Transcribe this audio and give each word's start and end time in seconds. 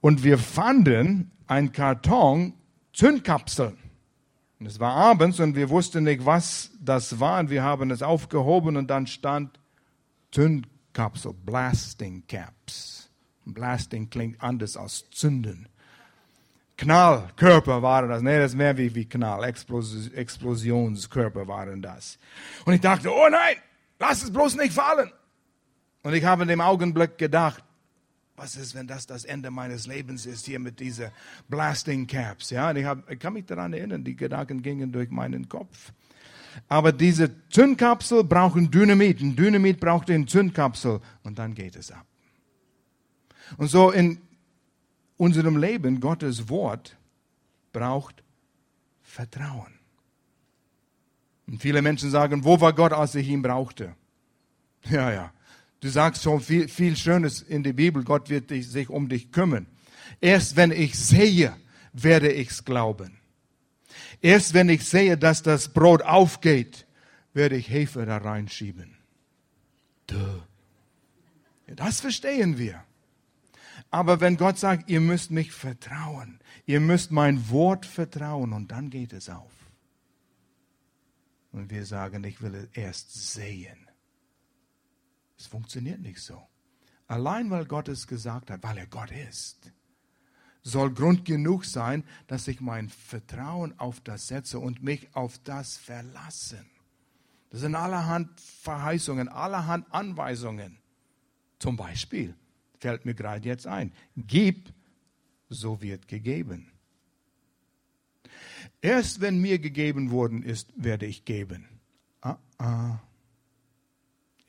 Und 0.00 0.24
wir 0.24 0.38
fanden 0.38 1.30
ein 1.46 1.72
Karton 1.72 2.54
Zündkapseln. 2.92 3.76
Und 4.58 4.66
es 4.66 4.78
war 4.78 4.94
abends 4.94 5.40
und 5.40 5.56
wir 5.56 5.70
wussten 5.70 6.04
nicht, 6.04 6.26
was 6.26 6.70
das 6.80 7.18
war. 7.18 7.40
Und 7.40 7.50
wir 7.50 7.62
haben 7.62 7.90
es 7.90 8.02
aufgehoben 8.02 8.76
und 8.76 8.88
dann 8.88 9.06
stand 9.06 9.58
Zündkapsel, 10.32 11.32
Blasting 11.32 12.24
Caps. 12.26 13.10
Blasting 13.46 14.10
klingt 14.10 14.42
anders 14.42 14.76
als 14.76 15.08
Zünden. 15.10 15.68
Knallkörper 16.76 17.82
waren 17.82 18.08
das. 18.08 18.22
Nee, 18.22 18.38
das 18.38 18.52
ist 18.52 18.56
mehr 18.56 18.76
wie, 18.78 18.94
wie 18.94 19.06
Knall. 19.06 19.44
Explos 19.44 20.08
Explosionskörper 20.08 21.46
waren 21.46 21.82
das. 21.82 22.18
Und 22.64 22.74
ich 22.74 22.80
dachte, 22.80 23.10
oh 23.12 23.28
nein, 23.30 23.56
lass 23.98 24.22
es 24.22 24.32
bloß 24.32 24.56
nicht 24.56 24.72
fallen. 24.72 25.10
Und 26.02 26.14
ich 26.14 26.24
habe 26.24 26.42
in 26.42 26.48
dem 26.48 26.60
Augenblick 26.60 27.18
gedacht, 27.18 27.62
was 28.40 28.56
ist, 28.56 28.74
wenn 28.74 28.86
das 28.86 29.06
das 29.06 29.26
Ende 29.26 29.50
meines 29.50 29.86
Lebens 29.86 30.24
ist, 30.24 30.46
hier 30.46 30.58
mit 30.58 30.80
diesen 30.80 31.10
Blasting 31.50 32.06
Caps? 32.06 32.48
Ja, 32.48 32.74
ich, 32.74 32.86
hab, 32.86 33.10
ich 33.10 33.18
kann 33.18 33.34
mich 33.34 33.44
daran 33.44 33.74
erinnern, 33.74 34.02
die 34.02 34.16
Gedanken 34.16 34.62
gingen 34.62 34.90
durch 34.90 35.10
meinen 35.10 35.46
Kopf. 35.46 35.92
Aber 36.66 36.90
diese 36.90 37.30
Zündkapsel 37.50 38.24
brauchen 38.24 38.70
Dynamit. 38.70 39.20
Ein 39.20 39.36
Dynamit 39.36 39.78
braucht 39.78 40.10
eine 40.10 40.24
Zündkapsel 40.24 41.00
und 41.22 41.38
dann 41.38 41.54
geht 41.54 41.76
es 41.76 41.92
ab. 41.92 42.06
Und 43.58 43.68
so 43.68 43.90
in 43.90 44.22
unserem 45.18 45.58
Leben, 45.58 46.00
Gottes 46.00 46.48
Wort 46.48 46.96
braucht 47.74 48.24
Vertrauen. 49.02 49.74
Und 51.46 51.60
viele 51.60 51.82
Menschen 51.82 52.10
sagen, 52.10 52.42
wo 52.42 52.58
war 52.58 52.72
Gott, 52.72 52.94
als 52.94 53.14
ich 53.16 53.28
ihn 53.28 53.42
brauchte? 53.42 53.94
Ja, 54.88 55.12
ja. 55.12 55.30
Du 55.80 55.88
sagst 55.88 56.22
schon 56.22 56.40
viel, 56.40 56.68
viel 56.68 56.96
Schönes 56.96 57.40
in 57.42 57.62
der 57.62 57.72
Bibel. 57.72 58.04
Gott 58.04 58.28
wird 58.28 58.50
dich, 58.50 58.68
sich 58.68 58.90
um 58.90 59.08
dich 59.08 59.32
kümmern. 59.32 59.66
Erst 60.20 60.56
wenn 60.56 60.70
ich 60.70 60.98
sehe, 60.98 61.56
werde 61.92 62.30
ich's 62.30 62.64
glauben. 62.64 63.18
Erst 64.20 64.52
wenn 64.54 64.68
ich 64.68 64.84
sehe, 64.84 65.16
dass 65.16 65.42
das 65.42 65.72
Brot 65.72 66.02
aufgeht, 66.02 66.86
werde 67.32 67.56
ich 67.56 67.70
Hefe 67.70 68.04
da 68.04 68.18
reinschieben. 68.18 68.96
Duh. 70.06 70.42
Das 71.66 72.00
verstehen 72.00 72.58
wir. 72.58 72.82
Aber 73.90 74.20
wenn 74.20 74.36
Gott 74.36 74.58
sagt, 74.58 74.90
ihr 74.90 75.00
müsst 75.00 75.30
mich 75.30 75.52
vertrauen, 75.52 76.40
ihr 76.66 76.80
müsst 76.80 77.10
mein 77.10 77.48
Wort 77.48 77.86
vertrauen 77.86 78.52
und 78.52 78.70
dann 78.70 78.90
geht 78.90 79.12
es 79.12 79.30
auf. 79.30 79.50
Und 81.52 81.70
wir 81.70 81.84
sagen, 81.86 82.22
ich 82.24 82.42
will 82.42 82.54
es 82.54 82.68
erst 82.74 83.32
sehen. 83.32 83.89
Es 85.40 85.46
funktioniert 85.46 86.02
nicht 86.02 86.20
so. 86.20 86.46
Allein 87.06 87.50
weil 87.50 87.64
Gott 87.64 87.88
es 87.88 88.06
gesagt 88.06 88.50
hat, 88.50 88.62
weil 88.62 88.76
er 88.76 88.86
Gott 88.86 89.10
ist, 89.10 89.72
soll 90.62 90.92
Grund 90.92 91.24
genug 91.24 91.64
sein, 91.64 92.04
dass 92.26 92.46
ich 92.46 92.60
mein 92.60 92.90
Vertrauen 92.90 93.76
auf 93.78 94.00
das 94.02 94.28
setze 94.28 94.58
und 94.58 94.82
mich 94.82 95.08
auf 95.16 95.38
das 95.38 95.78
verlassen. 95.78 96.66
Das 97.48 97.62
sind 97.62 97.74
allerhand 97.74 98.38
Verheißungen, 98.38 99.30
allerhand 99.30 99.90
Anweisungen. 99.94 100.76
Zum 101.58 101.78
Beispiel 101.78 102.36
fällt 102.78 103.06
mir 103.06 103.14
gerade 103.14 103.48
jetzt 103.48 103.66
ein, 103.66 103.94
gib, 104.16 104.74
so 105.48 105.80
wird 105.80 106.06
gegeben. 106.06 106.70
Erst 108.82 109.22
wenn 109.22 109.40
mir 109.40 109.58
gegeben 109.58 110.10
worden 110.10 110.42
ist, 110.42 110.70
werde 110.76 111.06
ich 111.06 111.24
geben. 111.24 111.66
Ah, 112.20 112.36
ah. 112.58 112.98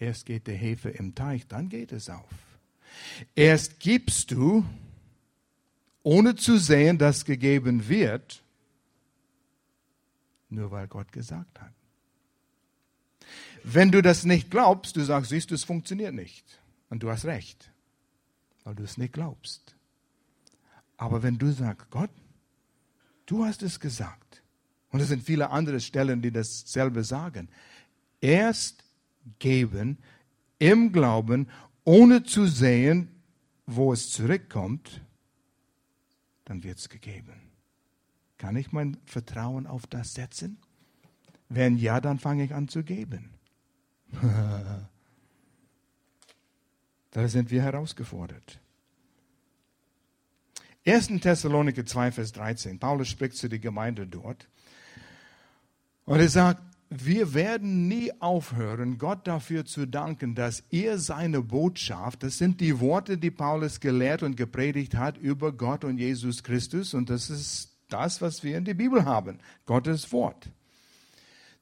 Erst 0.02 0.26
geht 0.26 0.48
der 0.48 0.56
Hefe 0.56 0.90
im 0.90 1.14
Teich, 1.14 1.46
dann 1.46 1.70
geht 1.70 1.92
es 1.92 2.10
auf. 2.10 2.28
Erst 3.36 3.80
gibst 3.80 4.32
du, 4.32 4.66
ohne 6.02 6.36
zu 6.36 6.58
sehen, 6.58 6.98
dass 6.98 7.24
gegeben 7.24 7.88
wird, 7.88 8.42
nur 10.50 10.72
weil 10.72 10.88
Gott 10.88 11.12
gesagt 11.12 11.62
hat. 11.62 11.72
Wenn 13.64 13.92
du 13.92 14.02
das 14.02 14.26
nicht 14.26 14.50
glaubst, 14.50 14.96
du 14.96 15.04
sagst, 15.04 15.30
siehst 15.30 15.52
du, 15.52 15.56
es 15.56 15.64
funktioniert 15.64 16.16
nicht. 16.16 16.60
Und 16.90 17.04
du 17.04 17.12
hast 17.12 17.26
recht, 17.26 17.70
weil 18.64 18.74
du 18.74 18.82
es 18.82 18.98
nicht 18.98 19.14
glaubst. 19.14 19.76
Aber 20.98 21.22
wenn 21.22 21.38
du 21.38 21.52
sagst, 21.52 21.92
Gott, 21.92 22.10
du 23.28 23.46
hast 23.46 23.62
es 23.62 23.80
gesagt, 23.80 24.42
und 24.90 25.00
es 25.00 25.10
sind 25.10 25.22
viele 25.24 25.52
andere 25.52 25.80
Stellen, 25.80 26.24
die 26.24 26.32
dasselbe 26.32 27.04
sagen, 27.04 27.50
erst 28.20 28.84
geben 29.40 29.98
im 30.60 30.92
Glauben, 30.92 31.48
ohne 31.84 32.24
zu 32.24 32.46
sehen, 32.46 33.10
wo 33.66 33.94
es 33.94 34.12
zurückkommt, 34.12 35.02
dann 36.46 36.64
wird 36.64 36.78
es 36.78 36.90
gegeben. 36.90 37.52
Kann 38.38 38.56
ich 38.56 38.72
mein 38.72 38.98
Vertrauen 39.06 39.68
auf 39.68 39.88
das 39.88 40.14
setzen? 40.14 40.58
Wenn 41.50 41.78
ja, 41.78 42.00
dann 42.02 42.20
fange 42.20 42.44
ich 42.44 42.54
an 42.54 42.68
zu 42.68 42.84
geben. 42.84 43.32
da 47.12 47.28
sind 47.28 47.52
wir 47.52 47.62
herausgefordert. 47.62 48.60
1. 50.86 51.08
Thessaloniker 51.22 51.86
2, 51.86 52.12
Vers 52.12 52.32
13. 52.32 52.80
Paulus 52.80 53.08
spricht 53.08 53.36
zu 53.36 53.48
der 53.48 53.60
Gemeinde 53.60 54.08
dort. 54.08 54.48
Und 56.06 56.20
er 56.20 56.30
sagt, 56.30 56.62
wir 56.94 57.34
werden 57.34 57.88
nie 57.88 58.12
aufhören, 58.20 58.98
Gott 58.98 59.26
dafür 59.26 59.64
zu 59.64 59.88
danken, 59.88 60.36
dass 60.36 60.62
ihr 60.72 61.00
seine 61.00 61.42
Botschaft, 61.42 62.22
das 62.22 62.38
sind 62.38 62.60
die 62.60 62.82
Worte, 62.82 63.18
die 63.18 63.32
Paulus 63.32 63.80
gelehrt 63.80 64.24
und 64.24 64.36
gepredigt 64.36 64.96
hat 64.96 65.18
über 65.18 65.54
Gott 65.54 65.86
und 65.86 65.98
Jesus 65.98 66.44
Christus, 66.44 66.94
und 66.94 67.10
das 67.10 67.30
ist 67.30 67.78
das, 67.88 68.22
was 68.22 68.44
wir 68.44 68.58
in 68.58 68.66
der 68.66 68.74
Bibel 68.74 69.06
haben, 69.06 69.40
Gottes 69.66 70.12
Wort. 70.12 70.50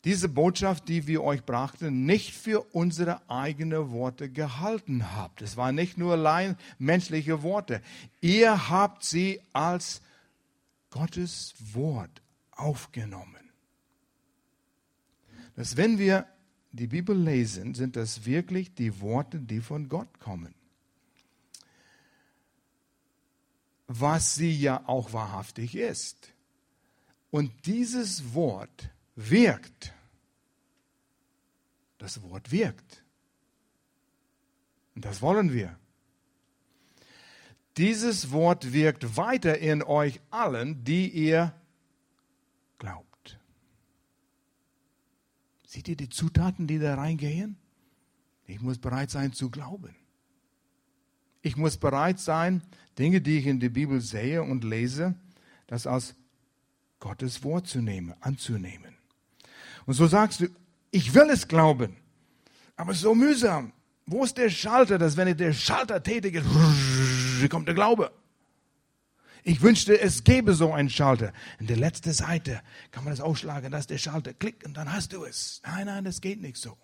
Diese 0.04 0.30
Botschaft, 0.30 0.88
die 0.88 1.06
wir 1.06 1.24
euch 1.24 1.44
brachten, 1.44 2.08
nicht 2.08 2.34
für 2.34 2.62
unsere 2.74 3.30
eigenen 3.30 3.92
Worte 3.92 4.32
gehalten 4.32 5.16
habt. 5.16 5.44
Es 5.44 5.58
waren 5.58 5.76
nicht 5.76 5.98
nur 5.98 6.14
allein 6.14 6.56
menschliche 6.80 7.44
Worte. 7.44 7.82
Ihr 8.20 8.70
habt 8.70 9.04
sie 9.04 9.42
als 9.54 10.02
Gottes 10.90 11.54
Wort 11.74 12.24
aufgenommen 12.52 13.49
dass 15.60 15.76
wenn 15.76 15.98
wir 15.98 16.26
die 16.72 16.88
Bibel 16.88 17.22
lesen, 17.22 17.76
sind 17.76 17.98
das 17.98 18.24
wirklich 18.24 18.74
die 18.76 19.02
Worte, 19.02 19.42
die 19.42 19.60
von 19.60 19.90
Gott 19.90 20.22
kommen. 20.22 20.56
Was 23.86 24.36
sie 24.36 24.54
ja 24.54 24.88
auch 24.88 25.12
wahrhaftig 25.12 25.76
ist. 25.76 26.32
Und 27.30 27.52
dieses 27.66 28.34
Wort 28.34 28.90
wirkt. 29.18 29.92
Das 31.98 32.22
Wort 32.22 32.54
wirkt. 32.54 33.04
Und 34.96 35.04
das 35.04 35.22
wollen 35.22 35.52
wir. 35.52 35.78
Dieses 37.76 38.32
Wort 38.32 38.72
wirkt 38.72 39.18
weiter 39.18 39.58
in 39.58 39.84
euch 39.84 40.22
allen, 40.30 40.86
die 40.86 41.10
ihr 41.10 41.54
Seht 45.70 45.88
ihr 45.88 45.96
die 45.96 46.10
Zutaten, 46.10 46.66
die 46.66 46.80
da 46.80 46.96
reingehen? 46.96 47.56
Ich 48.48 48.60
muss 48.60 48.80
bereit 48.80 49.12
sein 49.12 49.34
zu 49.34 49.52
glauben. 49.52 49.96
Ich 51.44 51.58
muss 51.58 51.78
bereit 51.78 52.20
sein, 52.20 52.64
Dinge, 52.98 53.22
die 53.22 53.38
ich 53.38 53.46
in 53.46 53.60
der 53.60 53.70
Bibel 53.70 54.02
sehe 54.02 54.42
und 54.42 54.64
lese, 54.64 55.14
das 55.68 55.86
als 55.86 56.16
Gottes 57.00 57.44
Wort 57.44 57.68
zu 57.68 57.82
nehmen, 57.82 58.16
anzunehmen. 58.20 58.98
Und 59.86 59.94
so 59.94 60.08
sagst 60.08 60.40
du, 60.40 60.48
ich 60.90 61.14
will 61.14 61.30
es 61.30 61.48
glauben, 61.48 61.98
aber 62.76 62.96
so 62.96 63.14
mühsam. 63.14 63.72
Wo 64.08 64.24
ist 64.24 64.40
der 64.40 64.50
Schalter, 64.50 64.98
dass 64.98 65.18
wenn 65.18 65.28
ich 65.28 65.38
der 65.38 65.54
Schalter 65.54 66.02
tätige, 66.02 66.44
kommt 67.52 67.68
der 67.68 67.76
Glaube? 67.76 68.12
Ich 69.50 69.64
wünschte, 69.64 70.00
es 70.00 70.24
gäbe 70.24 70.54
so 70.54 70.74
einen 70.74 70.92
Schalter. 70.92 71.34
In 71.60 71.66
der 71.66 71.76
letzten 71.76 72.14
Seite 72.14 72.62
kann 72.92 73.04
man 73.04 73.14
das 73.14 73.20
ausschlagen, 73.20 73.72
dass 73.72 73.88
der 73.88 73.98
Schalter 73.98 74.32
klickt 74.32 74.64
und 74.64 74.78
dann 74.78 74.94
hast 74.94 75.12
du 75.12 75.24
es. 75.24 75.60
Nein, 75.66 75.88
nein, 75.88 76.04
das 76.04 76.22
geht 76.22 76.40
nicht 76.40 76.58
so. 76.58 76.78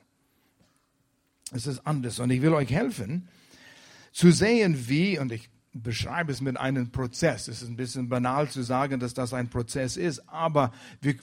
Es 1.52 1.68
ist 1.68 1.86
anders. 1.86 2.18
Und 2.18 2.32
ich 2.32 2.42
will 2.42 2.56
euch 2.56 2.72
helfen, 2.72 3.30
zu 4.12 4.32
sehen, 4.32 4.88
wie, 4.88 5.20
und 5.20 5.32
ich 5.32 5.48
beschreibe 5.74 6.32
es 6.32 6.42
mit 6.42 6.58
einem 6.58 6.90
Prozess. 6.90 7.48
Es 7.48 7.62
ist 7.62 7.70
ein 7.70 7.76
bisschen 7.76 8.10
banal 8.10 8.50
zu 8.50 8.64
sagen, 8.64 9.00
dass 9.00 9.14
das 9.14 9.32
ein 9.36 9.48
Prozess 9.48 9.96
ist, 9.96 10.28
aber 10.28 10.74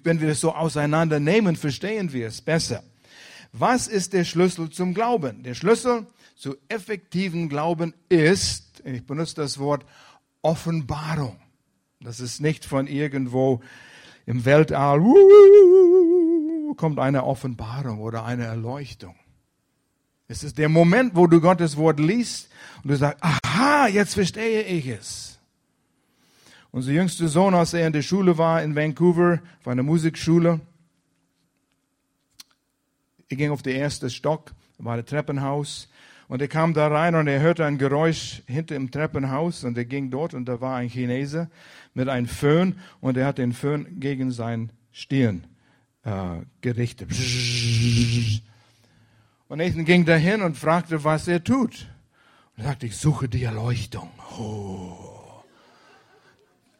wenn 0.05 0.21
wir 0.21 0.29
es 0.29 0.41
so 0.41 0.55
auseinandernehmen, 0.55 1.57
verstehen 1.57 2.13
wir 2.13 2.29
es 2.29 2.41
besser. 2.41 2.85
Was 3.51 3.89
ist 3.89 4.13
der 4.13 4.23
Schlüssel 4.23 4.71
zum 4.71 4.95
Glauben? 4.95 5.43
Der 5.43 5.55
Schlüssel 5.55 6.07
zu 6.37 6.55
effektiven 6.69 7.49
Glauben 7.49 7.95
ist, 8.09 8.81
ich 8.85 9.05
benutze 9.05 9.35
das 9.35 9.59
Wort 9.59 9.85
Offenbarung. 10.43 11.37
Das 12.01 12.21
ist 12.21 12.41
nicht 12.41 12.65
von 12.65 12.87
irgendwo 12.87 13.61
im 14.27 14.45
Weltall, 14.45 15.01
kommt 16.77 16.99
eine 16.99 17.25
Offenbarung 17.25 18.01
oder 18.01 18.25
eine 18.25 18.45
Erleuchtung. 18.45 19.15
Es 20.29 20.43
ist 20.43 20.59
der 20.59 20.69
Moment, 20.69 21.15
wo 21.15 21.27
du 21.27 21.41
Gottes 21.41 21.77
Wort 21.77 22.01
liest 22.01 22.49
und 22.83 22.91
du 22.91 22.97
sagst, 22.97 23.23
aha, 23.23 23.87
jetzt 23.89 24.15
verstehe 24.15 24.63
ich 24.63 24.87
es. 24.87 25.39
Unser 26.71 26.93
jüngster 26.93 27.29
Sohn, 27.29 27.55
als 27.55 27.75
er 27.75 27.87
in 27.87 27.93
der 27.93 28.03
Schule 28.03 28.39
war 28.39 28.63
in 28.63 28.75
Vancouver, 28.75 29.41
war 29.63 29.73
eine 29.73 29.83
Musikschule. 29.83 30.61
Er 33.29 33.37
ging 33.37 33.51
auf 33.51 33.63
den 33.63 33.77
ersten 33.77 34.09
Stock, 34.09 34.53
war 34.79 34.97
ein 34.97 35.05
Treppenhaus. 35.05 35.89
Und 36.33 36.41
er 36.41 36.49
kam 36.49 36.73
da 36.73 36.89
rein 36.89 37.15
und 37.15 37.27
er 37.27 37.41
hörte 37.41 37.67
ein 37.67 37.77
Geräusch 37.77 38.43
hinter 38.47 38.75
im 38.75 38.91
Treppenhaus 38.91 39.65
und 39.65 39.77
er 39.77 39.85
ging 39.85 40.09
dort 40.09 40.33
und 40.33 40.47
da 40.47 40.63
war 40.63 40.77
ein 40.77 40.89
Chinese 40.89 41.51
mit 41.93 42.09
einem 42.09 42.27
Föhn 42.27 42.77
und 43.03 43.19
er 43.19 43.27
hat 43.27 43.37
den 43.37 43.53
Föhn 43.53 44.01
gegen 44.01 44.31
sein 44.31 44.73
Stirn 44.93 45.47
äh, 46.05 46.37
gerichtet. 46.63 47.11
Und 49.49 49.59
Nathan 49.59 49.85
ging 49.85 50.07
dahin 50.07 50.41
und 50.41 50.57
fragte, 50.57 51.05
was 51.05 51.29
er 51.29 51.45
tut. 51.45 51.87
Und 52.57 52.65
er 52.65 52.71
sagte, 52.71 52.87
ich 52.87 52.97
suche 52.97 53.29
die 53.29 53.45
Erleuchtung. 53.45 54.09
Oh. 54.39 55.43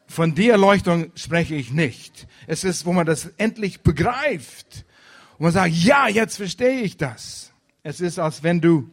Von 0.07 0.33
der 0.33 0.53
Erleuchtung 0.53 1.11
spreche 1.13 1.53
ich 1.53 1.71
nicht. 1.71 2.27
Es 2.47 2.63
ist, 2.63 2.87
wo 2.87 2.93
man 2.93 3.05
das 3.05 3.27
endlich 3.37 3.81
begreift. 3.81 4.83
Und 5.37 5.43
man 5.43 5.51
sagt, 5.51 5.75
ja, 5.75 6.07
jetzt 6.07 6.37
verstehe 6.37 6.81
ich 6.81 6.97
das. 6.97 7.53
Es 7.83 8.01
ist, 8.01 8.17
als 8.17 8.41
wenn 8.41 8.59
du 8.59 8.89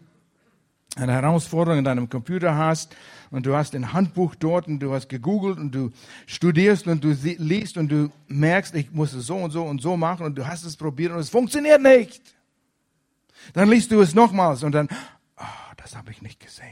eine 0.96 1.12
Herausforderung 1.12 1.78
in 1.78 1.84
deinem 1.84 2.08
Computer 2.08 2.56
hast 2.56 2.96
und 3.30 3.46
du 3.46 3.54
hast 3.54 3.74
ein 3.74 3.92
Handbuch 3.92 4.34
dort 4.34 4.66
und 4.66 4.80
du 4.80 4.92
hast 4.92 5.08
gegoogelt 5.08 5.58
und 5.58 5.74
du 5.74 5.90
studierst 6.26 6.86
und 6.86 7.04
du 7.04 7.16
liest 7.38 7.76
und 7.76 7.88
du 7.88 8.10
merkst, 8.26 8.74
ich 8.74 8.90
muss 8.90 9.12
es 9.12 9.26
so 9.26 9.36
und 9.36 9.50
so 9.52 9.64
und 9.64 9.80
so 9.80 9.96
machen 9.96 10.26
und 10.26 10.36
du 10.36 10.46
hast 10.46 10.64
es 10.64 10.76
probiert 10.76 11.12
und 11.12 11.18
es 11.18 11.30
funktioniert 11.30 11.80
nicht. 11.80 12.34
Dann 13.52 13.70
liest 13.70 13.92
du 13.92 14.00
es 14.00 14.14
nochmals 14.14 14.62
und 14.62 14.72
dann, 14.72 14.88
oh, 15.36 15.74
das 15.76 15.96
habe 15.96 16.10
ich 16.10 16.22
nicht 16.22 16.40
gesehen. 16.40 16.66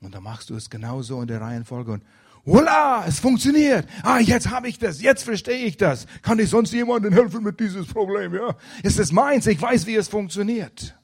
Und 0.00 0.14
dann 0.14 0.22
machst 0.22 0.50
du 0.50 0.56
es 0.56 0.70
genauso 0.70 1.20
in 1.20 1.28
der 1.28 1.40
Reihenfolge 1.40 1.92
und 1.92 2.04
Voila, 2.44 3.04
es 3.06 3.20
funktioniert. 3.20 3.86
Ah, 4.02 4.18
jetzt 4.18 4.50
habe 4.50 4.68
ich 4.68 4.76
das, 4.76 5.00
jetzt 5.00 5.22
verstehe 5.22 5.64
ich 5.64 5.76
das. 5.76 6.06
Kann 6.22 6.40
ich 6.40 6.50
sonst 6.50 6.72
jemandem 6.72 7.12
helfen 7.12 7.44
mit 7.44 7.60
dieses 7.60 7.86
Problem? 7.86 8.34
Ja, 8.34 8.56
es 8.82 8.98
ist 8.98 9.12
meins, 9.12 9.46
ich 9.46 9.62
weiß, 9.62 9.86
wie 9.86 9.94
es 9.94 10.08
funktioniert. 10.08 10.96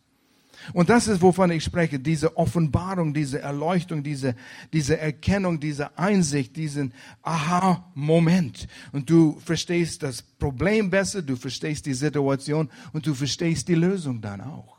Und 0.73 0.91
das 0.91 1.09
ist, 1.09 1.23
wovon 1.23 1.51
ich 1.51 1.65
spreche, 1.65 1.99
diese 1.99 2.37
Offenbarung, 2.37 3.15
diese 3.15 3.41
Erleuchtung, 3.41 4.03
diese, 4.03 4.35
diese 4.73 4.99
Erkennung, 4.99 5.61
diese 5.61 5.97
Einsicht, 5.99 6.57
diesen 6.57 6.93
Aha-Moment. 7.23 8.69
Und 8.93 9.09
du 9.09 9.39
verstehst 9.41 10.03
das 10.03 10.23
Problem 10.23 10.91
besser, 10.91 11.23
du 11.23 11.37
verstehst 11.37 11.87
die 11.87 11.95
Situation 11.95 12.71
und 12.93 13.07
du 13.07 13.15
verstehst 13.15 13.69
die 13.69 13.75
Lösung 13.75 14.21
dann 14.21 14.41
auch. 14.41 14.77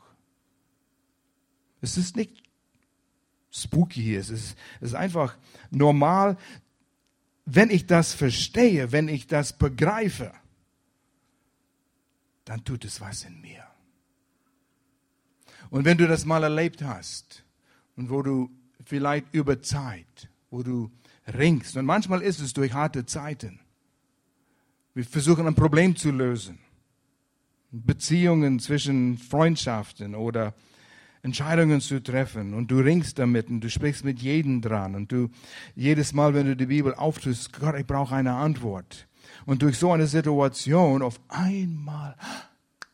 Es 1.80 1.96
ist 1.96 2.16
nicht 2.16 2.42
spooky 3.50 4.14
es 4.14 4.30
ist, 4.30 4.56
es 4.80 4.88
ist 4.90 4.94
einfach 4.94 5.36
normal. 5.70 6.36
Wenn 7.44 7.70
ich 7.70 7.86
das 7.86 8.14
verstehe, 8.14 8.92
wenn 8.92 9.08
ich 9.08 9.26
das 9.26 9.52
begreife, 9.52 10.32
dann 12.44 12.64
tut 12.64 12.84
es 12.84 13.00
was 13.00 13.24
in 13.24 13.40
mir. 13.40 13.64
Und 15.70 15.84
wenn 15.84 15.98
du 15.98 16.08
das 16.08 16.24
mal 16.24 16.42
erlebt 16.42 16.82
hast 16.82 17.44
und 17.96 18.10
wo 18.10 18.22
du 18.22 18.50
vielleicht 18.84 19.26
über 19.32 19.62
Zeit, 19.62 20.28
wo 20.50 20.62
du 20.62 20.90
ringst, 21.32 21.76
und 21.76 21.86
manchmal 21.86 22.22
ist 22.22 22.40
es 22.40 22.52
durch 22.52 22.72
harte 22.72 23.06
Zeiten, 23.06 23.60
wir 24.94 25.04
versuchen 25.04 25.46
ein 25.46 25.54
Problem 25.54 25.94
zu 25.94 26.10
lösen. 26.10 26.58
Beziehungen 27.70 28.58
zwischen 28.58 29.16
Freundschaften 29.16 30.16
oder 30.16 30.54
Entscheidungen 31.22 31.80
zu 31.80 32.02
treffen 32.02 32.54
und 32.54 32.68
du 32.72 32.80
ringst 32.80 33.20
damit 33.20 33.48
und 33.48 33.60
du 33.60 33.70
sprichst 33.70 34.04
mit 34.04 34.20
jedem 34.20 34.60
dran 34.60 34.96
und 34.96 35.12
du 35.12 35.28
jedes 35.76 36.12
Mal, 36.12 36.34
wenn 36.34 36.46
du 36.46 36.56
die 36.56 36.66
Bibel 36.66 36.94
auftust, 36.94 37.52
Gott, 37.52 37.76
ich 37.78 37.86
brauche 37.86 38.16
eine 38.16 38.34
Antwort. 38.34 39.06
Und 39.46 39.62
durch 39.62 39.78
so 39.78 39.92
eine 39.92 40.08
Situation 40.08 41.02
auf 41.02 41.20
einmal, 41.28 42.16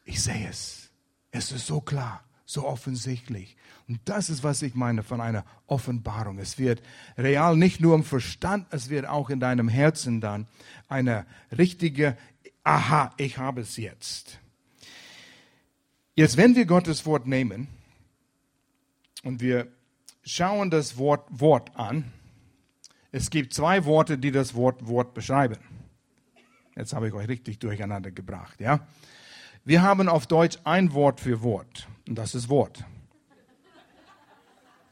ich 0.04 0.22
sehe 0.22 0.48
es. 0.50 0.90
Es 1.30 1.52
ist 1.52 1.66
so 1.66 1.80
klar 1.80 2.25
so 2.46 2.64
offensichtlich. 2.64 3.56
Und 3.88 4.00
das 4.04 4.30
ist, 4.30 4.42
was 4.42 4.62
ich 4.62 4.74
meine 4.74 5.02
von 5.02 5.20
einer 5.20 5.44
Offenbarung. 5.66 6.38
Es 6.38 6.58
wird 6.58 6.82
real 7.18 7.56
nicht 7.56 7.80
nur 7.80 7.94
im 7.94 8.04
Verstand, 8.04 8.66
es 8.70 8.88
wird 8.88 9.06
auch 9.06 9.28
in 9.28 9.40
deinem 9.40 9.68
Herzen 9.68 10.20
dann 10.20 10.46
eine 10.88 11.26
richtige, 11.56 12.16
aha, 12.62 13.12
ich 13.16 13.38
habe 13.38 13.60
es 13.60 13.76
jetzt. 13.76 14.38
Jetzt, 16.14 16.36
wenn 16.36 16.56
wir 16.56 16.64
Gottes 16.64 17.04
Wort 17.04 17.26
nehmen 17.26 17.68
und 19.22 19.40
wir 19.40 19.68
schauen 20.24 20.70
das 20.70 20.96
Wort 20.96 21.28
Wort 21.30 21.76
an, 21.76 22.10
es 23.12 23.30
gibt 23.30 23.54
zwei 23.54 23.84
Worte, 23.84 24.18
die 24.18 24.30
das 24.30 24.54
Wort 24.54 24.86
Wort 24.86 25.14
beschreiben. 25.14 25.58
Jetzt 26.76 26.92
habe 26.92 27.08
ich 27.08 27.14
euch 27.14 27.28
richtig 27.28 27.58
durcheinander 27.58 28.10
gebracht, 28.10 28.60
ja? 28.60 28.86
Wir 29.64 29.82
haben 29.82 30.08
auf 30.08 30.26
Deutsch 30.26 30.58
ein 30.64 30.92
Wort 30.92 31.20
für 31.20 31.42
Wort. 31.42 31.88
Und 32.08 32.16
das 32.16 32.34
ist 32.34 32.48
Wort. 32.48 32.84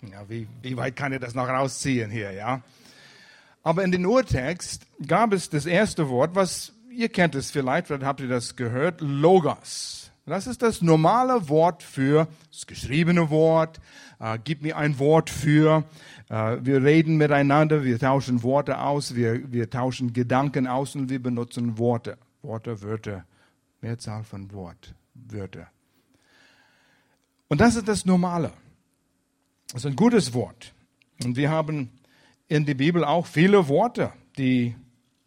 Ja, 0.02 0.28
wie, 0.28 0.46
wie 0.62 0.76
weit 0.76 0.96
kann 0.96 1.12
ich 1.12 1.20
das 1.20 1.34
noch 1.34 1.49
rausziehen 1.49 2.11
hier, 2.11 2.32
ja? 2.32 2.62
Aber 3.62 3.82
in 3.82 3.93
den 3.93 4.05
Urtext 4.05 4.87
gab 5.06 5.32
es 5.32 5.49
das 5.49 5.64
erste 5.64 6.11
Wort, 6.11 6.34
was 6.34 6.75
ihr 6.90 7.08
kennt 7.08 7.34
es 7.34 7.50
vielleicht, 7.50 7.87
vielleicht 7.87 8.05
habt 8.05 8.20
ihr 8.20 8.28
das 8.28 8.56
gehört, 8.56 9.00
Logos. 9.00 10.11
Das 10.26 10.46
ist 10.46 10.62
das 10.62 10.81
normale 10.81 11.49
Wort 11.49 11.82
für 11.82 12.28
das 12.50 12.66
geschriebene 12.66 13.28
Wort. 13.28 13.78
Äh, 14.20 14.38
gib 14.43 14.62
mir 14.62 14.76
ein 14.76 14.99
Wort 14.99 15.28
für. 15.28 15.84
Äh, 16.31 16.58
wir 16.62 16.82
reden 16.82 17.17
miteinander, 17.17 17.84
wir 17.84 17.99
tauschen 17.99 18.43
Worte 18.43 18.78
aus, 18.78 19.14
wir, 19.14 19.52
wir 19.52 19.69
tauschen 19.69 20.14
Gedanken 20.14 20.67
aus 20.67 20.94
und 20.94 21.10
wir 21.10 21.22
benutzen 21.22 21.76
Worte. 21.76 22.17
Worte, 22.40 22.82
Wörter, 22.82 23.25
Mehrzahl 23.81 24.22
von 24.25 24.50
Wort, 24.52 24.94
Wörter. 25.14 25.69
Und 27.55 27.61
das 27.61 27.77
ist 27.77 27.87
das 27.87 28.05
Normale. 28.05 28.53
Das 29.69 29.85
ist 29.85 29.87
ein 29.87 29.95
gutes 29.95 30.35
Wort. 30.35 30.75
Und 31.23 31.37
wir 31.37 31.53
haben 31.53 31.89
in 32.49 32.67
der 32.67 32.75
Bibel 32.75 33.05
auch 33.05 33.27
viele 33.27 33.69
Worte, 33.69 34.12
die 34.37 34.75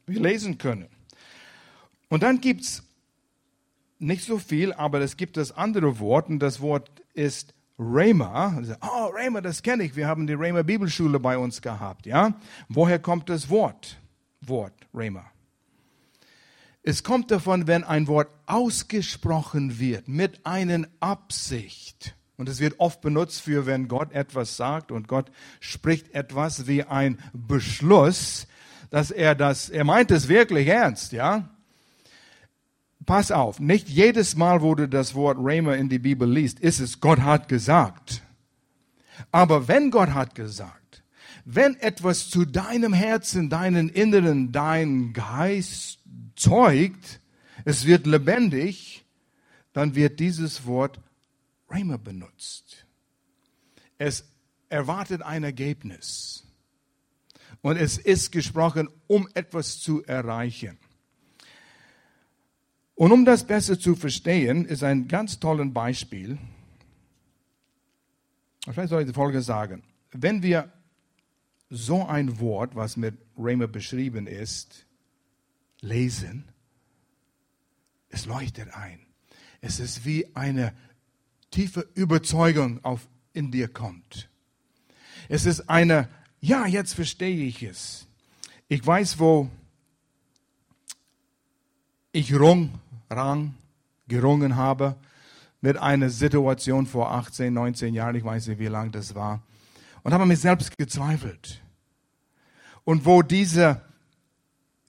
wir 0.06 0.20
lesen 0.20 0.58
können. 0.58 0.90
Und 2.10 2.24
dann 2.24 2.42
gibt 2.42 2.64
es 2.64 2.84
nicht 3.98 4.26
so 4.26 4.40
viel, 4.40 4.74
aber 4.74 5.00
es 5.00 5.16
gibt 5.16 5.38
das 5.38 5.54
andere 5.54 6.00
Wort 6.00 6.28
und 6.28 6.40
das 6.40 6.60
Wort 6.60 6.92
ist 7.14 7.54
Rhema. 7.80 8.62
Oh, 8.82 9.06
Rhema, 9.06 9.40
das 9.40 9.64
kenne 9.64 9.86
ich. 9.86 9.96
Wir 9.96 10.10
haben 10.10 10.28
die 10.28 10.34
Rhema 10.34 10.64
Bibelschule 10.64 11.22
bei 11.22 11.38
uns 11.38 11.62
gehabt, 11.62 12.06
ja? 12.06 12.34
Woher 12.68 13.00
kommt 13.00 13.30
das 13.30 13.50
Wort? 13.50 14.02
Wort, 14.42 14.76
Rhema. 14.94 15.32
Es 16.84 17.04
kommt 17.04 17.32
davon, 17.32 17.68
wenn 17.68 17.86
ein 17.86 18.10
Wort 18.10 18.28
ausgesprochen 18.48 19.80
wird 19.80 20.10
mit 20.10 20.46
einer 20.46 20.90
Absicht. 21.00 22.17
Und 22.38 22.50
es 22.50 22.60
wird 22.60 22.80
oft 22.80 23.02
benutzt 23.02 23.42
für, 23.42 23.66
wenn 23.66 23.88
Gott 23.88 24.12
etwas 24.14 24.58
sagt 24.58 24.92
und 24.92 25.08
Gott 25.08 25.32
spricht 25.60 26.14
etwas 26.14 26.68
wie 26.68 26.84
ein 26.84 27.18
Beschluss, 27.34 28.48
dass 28.92 29.10
er 29.10 29.34
das, 29.34 29.70
er 29.70 29.84
meint 29.84 30.12
es 30.12 30.28
wirklich 30.28 30.68
ernst, 30.68 31.12
ja? 31.12 31.50
Pass 33.06 33.32
auf, 33.32 33.60
nicht 33.60 33.90
jedes 33.90 34.36
Mal, 34.36 34.62
wo 34.62 34.76
du 34.76 34.88
das 34.88 35.16
Wort 35.16 35.38
Rhema 35.40 35.74
in 35.74 35.90
die 35.90 35.98
Bibel 35.98 36.30
liest, 36.30 36.60
ist 36.60 36.80
es 36.80 37.00
Gott 37.00 37.22
hat 37.22 37.48
gesagt. 37.48 38.22
Aber 39.32 39.68
wenn 39.68 39.92
Gott 39.92 40.10
hat 40.10 40.36
gesagt, 40.36 41.04
wenn 41.46 41.76
etwas 41.80 42.30
zu 42.30 42.46
deinem 42.46 42.94
Herzen, 42.94 43.50
deinen 43.50 43.90
Inneren, 43.90 44.52
dein 44.52 45.14
Geist 45.14 46.00
zeugt, 46.36 47.22
es 47.66 47.86
wird 47.86 48.06
lebendig, 48.06 49.06
dann 49.74 49.96
wird 49.96 50.20
dieses 50.20 50.66
Wort 50.66 51.00
Rhema 51.72 51.98
benutzt. 51.98 52.86
Es 53.98 54.26
erwartet 54.70 55.22
ein 55.22 55.44
Ergebnis. 55.44 56.46
Und 57.62 57.78
es 57.78 57.98
ist 57.98 58.32
gesprochen, 58.32 58.90
um 59.08 59.28
etwas 59.34 59.80
zu 59.80 60.04
erreichen. 60.04 60.78
Und 62.96 63.12
um 63.12 63.26
das 63.26 63.46
besser 63.46 63.80
zu 63.80 63.96
verstehen, 63.96 64.66
ist 64.66 64.84
ein 64.84 65.08
ganz 65.08 65.40
tolles 65.40 65.72
Beispiel. 65.74 66.38
Vielleicht 68.64 68.90
soll 68.90 69.02
ich 69.02 69.08
die 69.08 69.14
Folge 69.14 69.42
sagen. 69.42 69.84
Wenn 70.12 70.42
wir 70.42 70.72
so 71.70 72.06
ein 72.06 72.40
Wort, 72.40 72.76
was 72.76 72.98
mit 72.98 73.18
Rhema 73.38 73.68
beschrieben 73.68 74.28
ist, 74.28 74.86
lesen, 75.82 76.46
es 78.10 78.26
leuchtet 78.26 78.74
ein. 78.74 79.06
Es 79.62 79.80
ist 79.80 80.06
wie 80.06 80.36
eine 80.36 80.74
tiefe 81.52 81.88
Überzeugung 81.94 82.84
auf 82.84 83.08
in 83.34 83.52
dir 83.52 83.68
kommt. 83.68 84.30
Es 85.30 85.46
ist 85.46 85.70
eine, 85.70 86.10
ja, 86.40 86.66
jetzt 86.66 86.94
verstehe 86.94 87.46
ich 87.46 87.64
es. 87.64 88.08
Ich 88.68 88.86
weiß, 88.86 89.20
wo 89.20 89.50
ich 92.12 92.34
rung, 92.34 92.80
rang, 93.10 93.56
gerungen 94.08 94.56
habe 94.56 94.96
mit 95.62 95.78
einer 95.78 96.10
Situation 96.10 96.86
vor 96.86 97.12
18, 97.12 97.54
19 97.54 97.94
Jahren, 97.94 98.16
ich 98.16 98.24
weiß 98.24 98.48
nicht, 98.48 98.60
wie 98.60 98.68
lange 98.68 98.92
das 98.92 99.16
war, 99.16 99.44
und 100.04 100.14
habe 100.14 100.26
mich 100.26 100.40
selbst 100.40 100.78
gezweifelt. 100.78 101.62
Und 102.84 103.06
wo 103.06 103.22
diese 103.22 103.82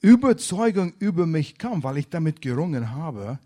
Überzeugung 0.00 0.92
über 1.00 1.26
mich 1.26 1.58
kam, 1.58 1.82
weil 1.82 1.98
ich 1.98 2.08
damit 2.08 2.40
gerungen 2.40 2.92
habe, 2.92 3.38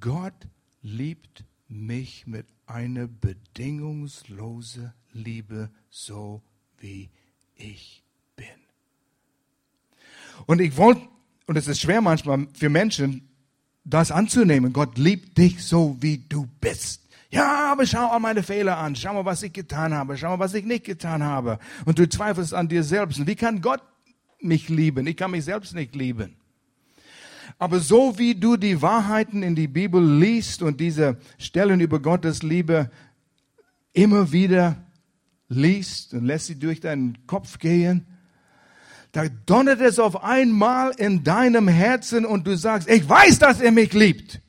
Gott 0.00 0.34
liebt 0.82 1.44
mich 1.68 2.26
mit 2.26 2.46
einer 2.66 3.06
bedingungslosen 3.06 4.92
Liebe, 5.12 5.70
so 5.88 6.42
wie 6.78 7.10
ich 7.56 8.02
bin. 8.36 8.46
Und 10.46 10.60
ich 10.60 10.76
wollte, 10.76 11.02
und 11.46 11.56
es 11.56 11.68
ist 11.68 11.80
schwer 11.80 12.00
manchmal 12.00 12.46
für 12.54 12.68
Menschen, 12.68 13.28
das 13.84 14.10
anzunehmen. 14.10 14.72
Gott 14.72 14.98
liebt 14.98 15.38
dich 15.38 15.64
so, 15.64 15.96
wie 16.00 16.18
du 16.28 16.48
bist. 16.60 17.02
Ja, 17.30 17.72
aber 17.72 17.86
schau 17.86 18.08
mal 18.08 18.18
meine 18.18 18.42
Fehler 18.42 18.78
an. 18.78 18.96
Schau 18.96 19.14
mal, 19.14 19.24
was 19.24 19.42
ich 19.42 19.52
getan 19.52 19.94
habe. 19.94 20.16
Schau 20.16 20.30
mal, 20.30 20.38
was 20.38 20.54
ich 20.54 20.64
nicht 20.64 20.84
getan 20.84 21.22
habe. 21.22 21.58
Und 21.84 21.98
du 21.98 22.08
zweifelst 22.08 22.54
an 22.54 22.68
dir 22.68 22.82
selbst. 22.82 23.26
Wie 23.26 23.36
kann 23.36 23.60
Gott 23.60 23.82
mich 24.40 24.68
lieben? 24.68 25.06
Ich 25.06 25.16
kann 25.16 25.30
mich 25.30 25.44
selbst 25.44 25.74
nicht 25.74 25.94
lieben. 25.94 26.36
Aber 27.58 27.80
so 27.80 28.18
wie 28.18 28.34
du 28.34 28.56
die 28.56 28.82
Wahrheiten 28.82 29.42
in 29.42 29.54
die 29.54 29.68
Bibel 29.68 30.04
liest 30.18 30.62
und 30.62 30.78
diese 30.78 31.16
Stellen 31.38 31.80
über 31.80 32.00
Gottes 32.00 32.42
Liebe 32.42 32.90
immer 33.92 34.30
wieder 34.30 34.76
liest 35.48 36.12
und 36.12 36.24
lässt 36.24 36.46
sie 36.46 36.58
durch 36.58 36.80
deinen 36.80 37.26
Kopf 37.26 37.58
gehen, 37.58 38.06
da 39.12 39.24
donnert 39.46 39.80
es 39.80 39.98
auf 39.98 40.22
einmal 40.22 40.92
in 40.98 41.24
deinem 41.24 41.68
Herzen 41.68 42.26
und 42.26 42.46
du 42.46 42.56
sagst, 42.58 42.90
ich 42.90 43.08
weiß, 43.08 43.38
dass 43.38 43.62
er 43.62 43.72
mich 43.72 43.94
liebt. 43.94 44.42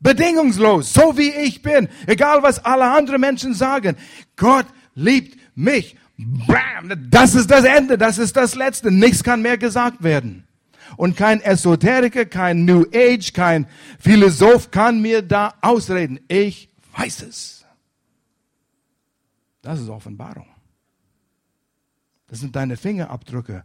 Bedingungslos, 0.00 0.94
so 0.94 1.18
wie 1.18 1.28
ich 1.28 1.60
bin, 1.60 1.88
egal 2.06 2.42
was 2.42 2.64
alle 2.64 2.90
anderen 2.90 3.20
Menschen 3.20 3.52
sagen. 3.52 3.96
Gott 4.36 4.64
liebt 4.94 5.38
mich. 5.54 5.96
Bam, 6.16 7.10
das 7.10 7.34
ist 7.34 7.50
das 7.50 7.64
Ende, 7.64 7.98
das 7.98 8.16
ist 8.16 8.36
das 8.36 8.54
Letzte. 8.54 8.90
Nichts 8.90 9.22
kann 9.22 9.42
mehr 9.42 9.58
gesagt 9.58 10.02
werden. 10.02 10.47
Und 10.96 11.16
kein 11.16 11.40
Esoteriker, 11.40 12.24
kein 12.24 12.64
New 12.64 12.84
Age, 12.92 13.32
kein 13.32 13.66
Philosoph 13.98 14.70
kann 14.70 15.00
mir 15.00 15.22
da 15.22 15.54
ausreden. 15.60 16.20
Ich 16.28 16.70
weiß 16.96 17.22
es. 17.22 17.64
Das 19.62 19.80
ist 19.80 19.88
Offenbarung. 19.88 20.48
Das 22.28 22.40
sind 22.40 22.56
deine 22.56 22.76
Fingerabdrücke 22.76 23.64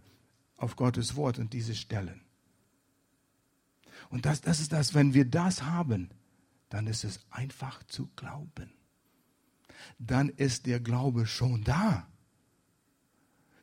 auf 0.58 0.76
Gottes 0.76 1.16
Wort 1.16 1.40
und 1.40 1.54
diese 1.54 1.76
Stellen. 1.76 2.22
Und 4.10 4.26
das, 4.26 4.42
das 4.42 4.60
ist 4.60 4.74
das, 4.74 4.94
wenn 4.94 5.14
wir 5.14 5.26
das 5.26 5.64
haben, 5.64 6.10
dann 6.70 6.88
ist 6.88 7.04
es 7.04 7.20
einfach 7.30 7.84
zu 7.84 8.10
glauben. 8.16 8.72
Dann 10.00 10.30
ist 10.30 10.66
der 10.66 10.80
Glaube 10.80 11.26
schon 11.26 11.64
da. 11.64 12.08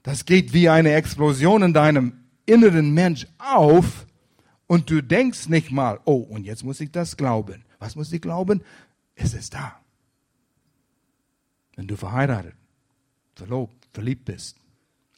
Das 0.03 0.25
geht 0.25 0.53
wie 0.53 0.69
eine 0.69 0.93
Explosion 0.93 1.63
in 1.63 1.73
deinem 1.73 2.20
inneren 2.51 2.93
Mensch 2.93 3.27
auf 3.39 4.07
und 4.67 4.91
du 4.91 5.03
denkst 5.03 5.49
nicht 5.49 5.71
mal, 5.71 6.01
oh, 6.05 6.19
und 6.19 6.45
jetzt 6.45 6.65
muss 6.65 6.81
ich 6.81 6.91
das 6.91 7.17
glauben. 7.17 7.65
Was 7.79 7.97
muss 7.97 8.13
ich 8.13 8.21
glauben? 8.21 8.63
Es 9.15 9.35
ist 9.35 9.55
da. 9.55 9.81
Wenn 11.77 11.87
du 11.87 11.97
verheiratet, 11.97 12.55
verlobt, 13.35 13.89
verliebt 13.93 14.27
bist, 14.27 14.57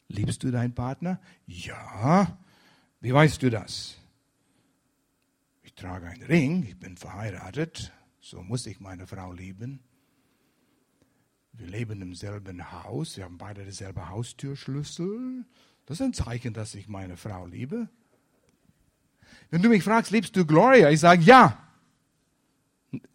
liebst 0.07 0.43
du 0.43 0.51
deinen 0.51 0.73
Partner? 0.73 1.19
Ja. 1.45 2.37
Wie 3.01 3.13
weißt 3.13 3.43
du 3.43 3.49
das? 3.49 3.97
Ich 5.63 5.73
trage 5.73 6.07
einen 6.07 6.23
Ring, 6.23 6.63
ich 6.63 6.77
bin 6.77 6.97
verheiratet, 6.97 7.91
so 8.21 8.41
muss 8.41 8.65
ich 8.65 8.79
meine 8.79 9.07
Frau 9.07 9.33
lieben. 9.33 9.81
Wir 11.51 11.67
leben 11.67 12.01
im 12.01 12.15
selben 12.15 12.71
Haus, 12.71 13.17
wir 13.17 13.25
haben 13.25 13.37
beide 13.37 13.65
dieselbe 13.65 14.09
Haustürschlüssel. 14.09 15.45
Das 15.85 15.99
ist 15.99 16.05
ein 16.05 16.13
Zeichen, 16.13 16.53
dass 16.53 16.75
ich 16.75 16.87
meine 16.87 17.17
Frau 17.17 17.45
liebe. 17.45 17.89
Wenn 19.49 19.61
du 19.61 19.69
mich 19.69 19.83
fragst, 19.83 20.11
liebst 20.11 20.35
du 20.35 20.45
Gloria? 20.45 20.89
Ich 20.89 20.99
sage 20.99 21.21
ja. 21.23 21.59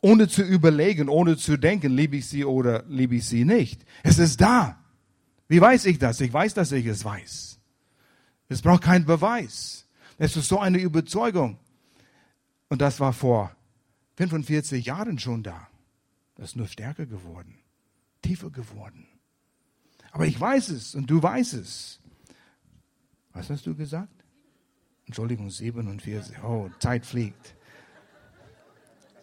Ohne 0.00 0.28
zu 0.28 0.42
überlegen, 0.42 1.08
ohne 1.08 1.36
zu 1.36 1.56
denken, 1.56 1.92
liebe 1.92 2.16
ich 2.16 2.28
sie 2.28 2.44
oder 2.44 2.84
liebe 2.88 3.16
ich 3.16 3.26
sie 3.26 3.44
nicht. 3.44 3.84
Es 4.02 4.18
ist 4.18 4.40
da. 4.40 4.78
Wie 5.48 5.60
weiß 5.60 5.86
ich 5.86 5.98
das? 5.98 6.20
Ich 6.20 6.32
weiß, 6.32 6.54
dass 6.54 6.72
ich 6.72 6.86
es 6.86 7.04
weiß. 7.04 7.58
Es 8.48 8.62
braucht 8.62 8.82
keinen 8.82 9.04
Beweis. 9.04 9.86
Es 10.18 10.36
ist 10.36 10.48
so 10.48 10.58
eine 10.58 10.78
Überzeugung. 10.78 11.58
Und 12.68 12.82
das 12.82 13.00
war 13.00 13.12
vor 13.12 13.54
45 14.16 14.84
Jahren 14.84 15.18
schon 15.18 15.42
da. 15.42 15.68
Das 16.34 16.50
ist 16.50 16.56
nur 16.56 16.66
stärker 16.68 17.06
geworden, 17.06 17.58
tiefer 18.22 18.50
geworden. 18.50 19.06
Aber 20.12 20.26
ich 20.26 20.38
weiß 20.38 20.68
es 20.70 20.94
und 20.94 21.08
du 21.08 21.22
weißt 21.22 21.54
es. 21.54 22.00
Was 23.38 23.50
hast 23.50 23.66
du 23.66 23.76
gesagt? 23.76 24.24
Entschuldigung, 25.06 25.48
47. 25.48 26.42
Oh, 26.42 26.68
Zeit 26.80 27.06
fliegt. 27.06 27.54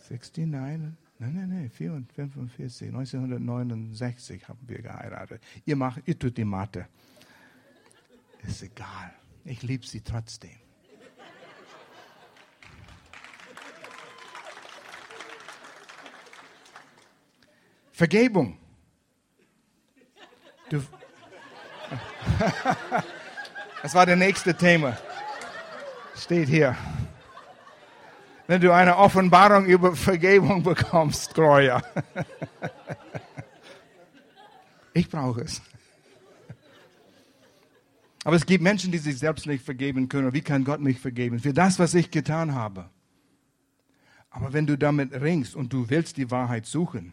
69, 0.10 0.48
nein, 0.48 0.96
nein, 1.20 1.50
nein, 1.50 1.70
45, 1.70 2.88
1969 2.88 4.48
haben 4.48 4.60
wir 4.68 4.82
geheiratet. 4.82 5.44
Ihr 5.66 5.76
macht, 5.76 6.02
ihr 6.06 6.18
tut 6.18 6.38
die 6.38 6.46
Mathe. 6.46 6.88
Ist 8.48 8.64
egal. 8.64 9.14
Ich 9.44 9.64
liebe 9.64 9.86
sie 9.86 10.00
trotzdem. 10.00 10.56
Vergebung. 17.92 18.58
Du, 20.70 20.80
das 23.86 23.94
war 23.94 24.08
der 24.08 24.16
nächste 24.16 24.56
Thema. 24.56 24.98
Steht 26.16 26.50
hier. 26.50 26.76
Wenn 28.48 28.60
du 28.60 28.74
eine 28.74 28.98
Offenbarung 28.98 29.68
über 29.68 29.96
Vergebung 29.96 30.64
bekommst, 30.64 31.36
Gloria. 31.36 31.84
Ich 34.98 35.10
brauche 35.10 35.42
es. 35.42 35.62
Aber 38.24 38.38
es 38.38 38.46
gibt 38.46 38.64
Menschen, 38.64 38.94
die 38.94 38.98
sich 38.98 39.20
selbst 39.20 39.46
nicht 39.46 39.64
vergeben 39.64 40.08
können. 40.10 40.34
Wie 40.34 40.42
kann 40.42 40.64
Gott 40.64 40.80
mich 40.80 41.00
vergeben? 41.02 41.38
Für 41.38 41.54
das, 41.54 41.78
was 41.80 41.94
ich 41.94 42.10
getan 42.10 42.56
habe. 42.56 42.90
Aber 44.30 44.54
wenn 44.54 44.66
du 44.66 44.78
damit 44.78 45.14
ringst 45.14 45.54
und 45.54 45.74
du 45.74 45.90
willst 45.90 46.16
die 46.16 46.32
Wahrheit 46.32 46.66
suchen 46.66 47.12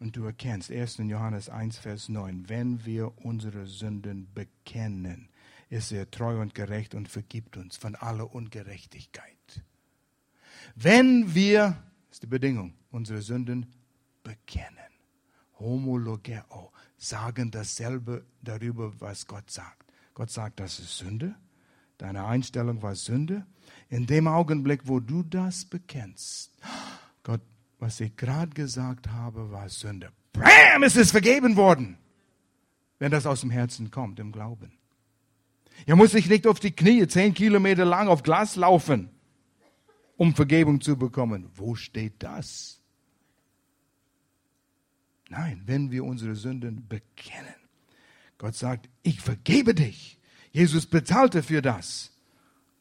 und 0.00 0.16
du 0.16 0.24
erkennst, 0.24 0.72
1. 0.72 0.96
Johannes 1.04 1.50
1, 1.50 1.78
Vers 1.78 2.08
9, 2.08 2.48
wenn 2.48 2.84
wir 2.86 3.12
unsere 3.18 3.66
Sünden 3.66 4.26
bekennen, 4.34 5.29
ist 5.70 5.92
er 5.92 6.10
treu 6.10 6.40
und 6.40 6.54
gerecht 6.54 6.94
und 6.94 7.08
vergibt 7.08 7.56
uns 7.56 7.76
von 7.76 7.94
aller 7.94 8.34
Ungerechtigkeit. 8.34 9.62
Wenn 10.74 11.34
wir, 11.34 11.82
ist 12.10 12.22
die 12.22 12.26
Bedingung, 12.26 12.74
unsere 12.90 13.22
Sünden 13.22 13.66
bekennen, 14.22 14.76
homologeo, 15.58 16.72
sagen 16.98 17.50
dasselbe 17.50 18.26
darüber, 18.42 18.92
was 19.00 19.26
Gott 19.26 19.50
sagt. 19.50 19.92
Gott 20.14 20.30
sagt, 20.30 20.60
das 20.60 20.80
ist 20.80 20.98
Sünde. 20.98 21.34
Deine 21.98 22.24
Einstellung 22.26 22.82
war 22.82 22.94
Sünde. 22.94 23.46
In 23.88 24.06
dem 24.06 24.26
Augenblick, 24.26 24.82
wo 24.84 25.00
du 25.00 25.22
das 25.22 25.64
bekennst, 25.64 26.52
Gott, 27.22 27.42
was 27.78 28.00
ich 28.00 28.16
gerade 28.16 28.52
gesagt 28.52 29.08
habe, 29.08 29.50
war 29.52 29.68
Sünde. 29.68 30.10
Bam, 30.32 30.82
es 30.82 30.96
ist 30.96 31.12
vergeben 31.12 31.56
worden. 31.56 31.96
Wenn 32.98 33.10
das 33.10 33.24
aus 33.24 33.40
dem 33.40 33.50
Herzen 33.50 33.90
kommt, 33.90 34.18
im 34.18 34.32
Glauben. 34.32 34.79
Er 35.86 35.96
muss 35.96 36.12
sich 36.12 36.28
nicht 36.28 36.46
auf 36.46 36.60
die 36.60 36.72
Knie 36.72 37.06
zehn 37.06 37.34
Kilometer 37.34 37.84
lang 37.84 38.08
auf 38.08 38.22
Glas 38.22 38.56
laufen, 38.56 39.10
um 40.16 40.34
Vergebung 40.34 40.80
zu 40.80 40.96
bekommen. 40.96 41.50
Wo 41.54 41.74
steht 41.74 42.22
das? 42.22 42.80
Nein, 45.28 45.62
wenn 45.66 45.90
wir 45.90 46.04
unsere 46.04 46.34
Sünden 46.34 46.88
bekennen. 46.88 47.54
Gott 48.36 48.56
sagt, 48.56 48.88
ich 49.02 49.20
vergebe 49.20 49.74
dich. 49.74 50.18
Jesus 50.50 50.86
bezahlte 50.86 51.42
für 51.42 51.62
das. 51.62 52.10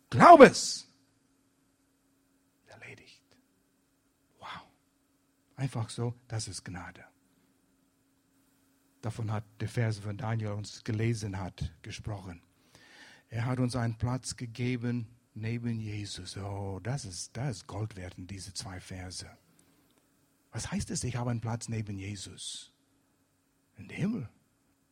Glaub 0.09 0.41
es. 0.41 0.87
Erledigt. 2.67 3.21
Wow. 4.39 4.63
Einfach 5.55 5.89
so, 5.89 6.15
das 6.27 6.47
ist 6.47 6.65
Gnade. 6.65 7.03
Davon 9.01 9.31
hat 9.31 9.45
der 9.59 9.69
Vers 9.69 9.99
von 9.99 10.17
Daniel 10.17 10.51
uns 10.51 10.83
gelesen 10.83 11.39
hat, 11.39 11.71
gesprochen. 11.83 12.41
Er 13.29 13.45
hat 13.45 13.59
uns 13.59 13.75
einen 13.75 13.95
Platz 13.95 14.35
gegeben 14.35 15.07
neben 15.35 15.79
Jesus. 15.79 16.37
Oh, 16.37 16.79
das 16.81 17.05
ist, 17.05 17.37
das 17.37 17.57
ist 17.57 17.67
Gold 17.67 17.95
wert 17.95 18.15
diese 18.17 18.53
zwei 18.53 18.79
Verse. 18.79 19.29
Was 20.51 20.71
heißt 20.71 20.89
es, 20.91 21.03
ich 21.03 21.15
habe 21.15 21.29
einen 21.29 21.41
Platz 21.41 21.69
neben 21.69 21.97
Jesus? 21.99 22.73
In 23.77 23.87
dem 23.87 23.97
Himmel. 23.97 24.29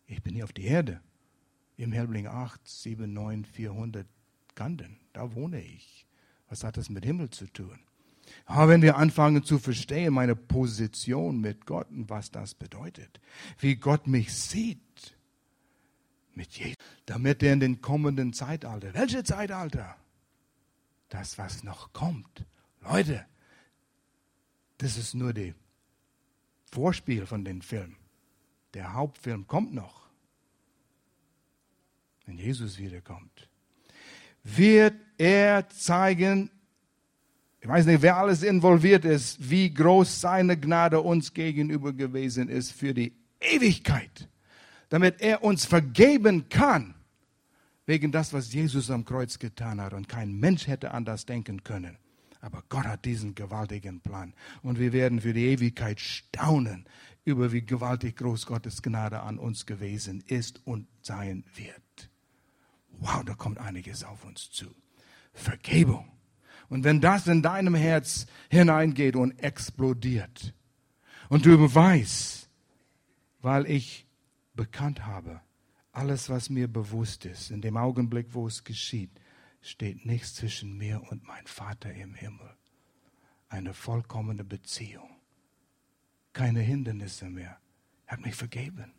Ich 0.05 0.21
bin 0.21 0.35
hier 0.35 0.43
auf 0.43 0.53
die 0.53 0.65
Erde. 0.65 1.01
Im 1.77 1.91
Helbling 1.91 2.27
8, 2.27 2.67
7, 2.67 3.11
9, 3.11 3.45
400 3.45 4.07
Ganden. 4.55 4.99
Da 5.13 5.33
wohne 5.33 5.61
ich. 5.61 6.07
Was 6.47 6.63
hat 6.63 6.77
das 6.77 6.89
mit 6.89 7.05
Himmel 7.05 7.29
zu 7.29 7.47
tun? 7.47 7.79
Aber 8.45 8.69
wenn 8.69 8.81
wir 8.81 8.97
anfangen 8.97 9.43
zu 9.43 9.57
verstehen, 9.59 10.13
meine 10.13 10.35
Position 10.35 11.39
mit 11.39 11.65
Gott 11.65 11.89
und 11.89 12.09
was 12.09 12.31
das 12.31 12.53
bedeutet, 12.53 13.19
wie 13.59 13.75
Gott 13.75 14.07
mich 14.07 14.33
sieht, 14.33 15.16
mit 16.37 16.53
Jesus, 16.53 16.77
damit 17.05 17.43
er 17.43 17.53
in 17.53 17.59
den 17.59 17.81
kommenden 17.81 18.31
Zeitalter, 18.31 18.93
welche 18.93 19.23
Zeitalter? 19.23 19.97
Das, 21.09 21.37
was 21.37 21.63
noch 21.63 21.91
kommt. 21.91 22.45
Leute, 22.81 23.25
das 24.77 24.97
ist 24.97 25.15
nur 25.15 25.33
die 25.33 25.53
Vorspiel 26.71 27.25
von 27.25 27.43
dem 27.43 27.61
Film. 27.61 27.95
Der 28.73 28.93
Hauptfilm 28.93 29.47
kommt 29.47 29.73
noch, 29.73 30.09
wenn 32.25 32.37
Jesus 32.37 32.77
wiederkommt. 32.77 33.49
Wird 34.43 34.95
er 35.17 35.67
zeigen, 35.69 36.51
ich 37.59 37.67
weiß 37.67 37.85
nicht, 37.85 38.01
wer 38.01 38.17
alles 38.17 38.43
involviert 38.43 39.05
ist, 39.05 39.49
wie 39.49 39.73
groß 39.73 40.21
seine 40.21 40.59
Gnade 40.59 41.01
uns 41.01 41.33
gegenüber 41.33 41.93
gewesen 41.93 42.49
ist 42.49 42.71
für 42.71 42.93
die 42.93 43.13
Ewigkeit, 43.39 44.29
damit 44.89 45.21
er 45.21 45.43
uns 45.43 45.65
vergeben 45.65 46.49
kann, 46.49 46.95
wegen 47.85 48.11
das, 48.11 48.33
was 48.33 48.53
Jesus 48.53 48.91
am 48.91 49.05
Kreuz 49.05 49.39
getan 49.39 49.81
hat. 49.81 49.93
Und 49.93 50.09
kein 50.09 50.33
Mensch 50.33 50.67
hätte 50.67 50.91
anders 50.91 51.25
denken 51.25 51.63
können. 51.63 51.97
Aber 52.41 52.63
Gott 52.69 52.85
hat 52.85 53.05
diesen 53.05 53.33
gewaltigen 53.33 54.01
Plan. 54.01 54.33
Und 54.61 54.79
wir 54.79 54.93
werden 54.93 55.21
für 55.21 55.33
die 55.33 55.47
Ewigkeit 55.47 55.99
staunen 55.99 56.85
über 57.25 57.51
wie 57.51 57.61
gewaltig 57.61 58.17
groß 58.17 58.45
Gottes 58.45 58.81
Gnade 58.81 59.21
an 59.21 59.37
uns 59.37 59.65
gewesen 59.65 60.23
ist 60.27 60.61
und 60.65 60.87
sein 61.01 61.43
wird. 61.55 62.09
Wow, 62.99 63.23
da 63.25 63.33
kommt 63.33 63.57
einiges 63.57 64.03
auf 64.03 64.23
uns 64.23 64.49
zu. 64.49 64.67
Vergebung. 65.33 66.11
Und 66.69 66.83
wenn 66.83 67.01
das 67.01 67.27
in 67.27 67.41
deinem 67.41 67.75
Herz 67.75 68.27
hineingeht 68.49 69.15
und 69.15 69.31
explodiert 69.41 70.53
und 71.29 71.45
du 71.45 71.73
weißt, 71.73 72.49
weil 73.41 73.69
ich 73.69 74.06
bekannt 74.57 75.05
habe, 75.05 75.39
alles, 75.93 76.29
was 76.29 76.49
mir 76.49 76.67
bewusst 76.67 77.25
ist, 77.25 77.49
in 77.49 77.61
dem 77.61 77.77
Augenblick, 77.77 78.33
wo 78.33 78.45
es 78.45 78.65
geschieht, 78.65 79.09
steht 79.61 80.05
nichts 80.05 80.35
zwischen 80.35 80.77
mir 80.77 81.01
und 81.09 81.23
mein 81.23 81.47
Vater 81.47 81.93
im 81.93 82.13
Himmel. 82.13 82.55
Eine 83.47 83.73
vollkommene 83.73 84.43
Beziehung. 84.43 85.09
Keine 86.33 86.59
Hindernisse 86.59 87.29
mehr. 87.29 87.57
Er 88.05 88.17
hat 88.17 88.25
mich 88.25 88.35
vergeben. 88.35 88.93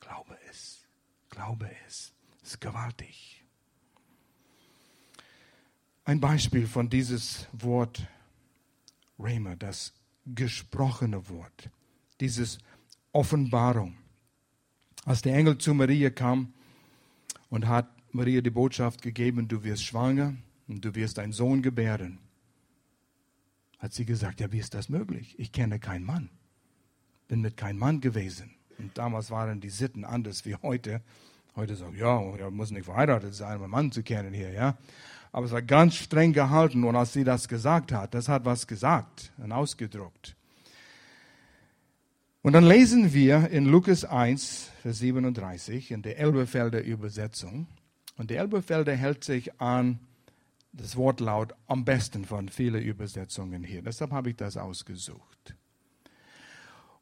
Glaube 0.00 0.36
es. 0.50 0.86
Glaube 1.30 1.70
es. 1.86 2.12
Es 2.42 2.54
ist 2.54 2.60
gewaltig. 2.60 3.44
Ein 6.04 6.20
Beispiel 6.20 6.66
von 6.66 6.90
dieses 6.90 7.46
Wort 7.52 8.08
Rhema, 9.18 9.54
das 9.54 9.94
gesprochene 10.26 11.28
Wort, 11.28 11.70
dieses 12.20 12.58
Offenbarung. 13.12 13.96
Als 15.04 15.22
der 15.22 15.34
Engel 15.34 15.58
zu 15.58 15.74
Maria 15.74 16.10
kam 16.10 16.52
und 17.50 17.66
hat 17.66 17.88
Maria 18.12 18.40
die 18.40 18.50
Botschaft 18.50 19.02
gegeben, 19.02 19.48
du 19.48 19.64
wirst 19.64 19.84
schwanger 19.84 20.34
und 20.68 20.84
du 20.84 20.94
wirst 20.94 21.18
einen 21.18 21.32
Sohn 21.32 21.60
gebären, 21.62 22.18
hat 23.78 23.92
sie 23.92 24.04
gesagt, 24.04 24.40
ja, 24.40 24.52
wie 24.52 24.58
ist 24.58 24.74
das 24.74 24.88
möglich? 24.88 25.34
Ich 25.38 25.50
kenne 25.50 25.80
keinen 25.80 26.04
Mann, 26.04 26.30
bin 27.26 27.40
mit 27.40 27.56
keinem 27.56 27.78
Mann 27.78 28.00
gewesen. 28.00 28.52
Und 28.78 28.96
damals 28.96 29.30
waren 29.30 29.60
die 29.60 29.70
Sitten 29.70 30.04
anders 30.04 30.44
wie 30.44 30.54
heute. 30.54 31.02
Heute 31.56 31.74
sagt, 31.74 31.96
ja, 31.96 32.20
er 32.36 32.50
muss 32.50 32.70
nicht 32.70 32.84
verheiratet 32.84 33.34
sein, 33.34 33.56
um 33.56 33.64
einen 33.64 33.70
Mann 33.70 33.92
zu 33.92 34.02
kennen 34.02 34.32
hier, 34.32 34.52
ja. 34.52 34.78
Aber 35.32 35.46
es 35.46 35.52
war 35.52 35.62
ganz 35.62 35.96
streng 35.96 36.32
gehalten 36.32 36.84
und 36.84 36.94
als 36.94 37.12
sie 37.12 37.24
das 37.24 37.48
gesagt 37.48 37.90
hat, 37.90 38.14
das 38.14 38.28
hat 38.28 38.44
was 38.44 38.66
gesagt 38.66 39.32
und 39.38 39.50
ausgedruckt. 39.50 40.36
Und 42.42 42.54
dann 42.54 42.64
lesen 42.64 43.12
wir 43.14 43.50
in 43.50 43.66
Lukas 43.66 44.04
1, 44.04 44.70
Vers 44.82 44.98
37 44.98 45.92
in 45.92 46.02
der 46.02 46.18
Elbefelder 46.18 46.82
Übersetzung. 46.82 47.68
Und 48.16 48.30
die 48.30 48.34
Elbefelder 48.34 48.96
hält 48.96 49.22
sich 49.22 49.60
an 49.60 50.00
das 50.72 50.96
Wortlaut 50.96 51.54
am 51.68 51.84
besten 51.84 52.24
von 52.24 52.48
vielen 52.48 52.82
Übersetzungen 52.82 53.62
hier. 53.62 53.82
Deshalb 53.82 54.10
habe 54.10 54.30
ich 54.30 54.36
das 54.36 54.56
ausgesucht. 54.56 55.54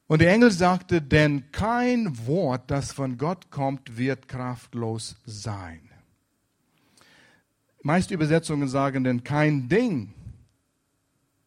Und 0.08 0.20
der 0.20 0.32
Engel 0.32 0.50
sagte, 0.50 1.00
denn 1.00 1.50
kein 1.52 2.26
Wort, 2.26 2.70
das 2.70 2.92
von 2.92 3.16
Gott 3.16 3.50
kommt, 3.50 3.96
wird 3.96 4.28
kraftlos 4.28 5.16
sein. 5.24 5.88
Meist 7.82 8.10
Übersetzungen 8.10 8.68
sagen, 8.68 9.04
denn 9.04 9.24
kein 9.24 9.68
Ding 9.70 10.12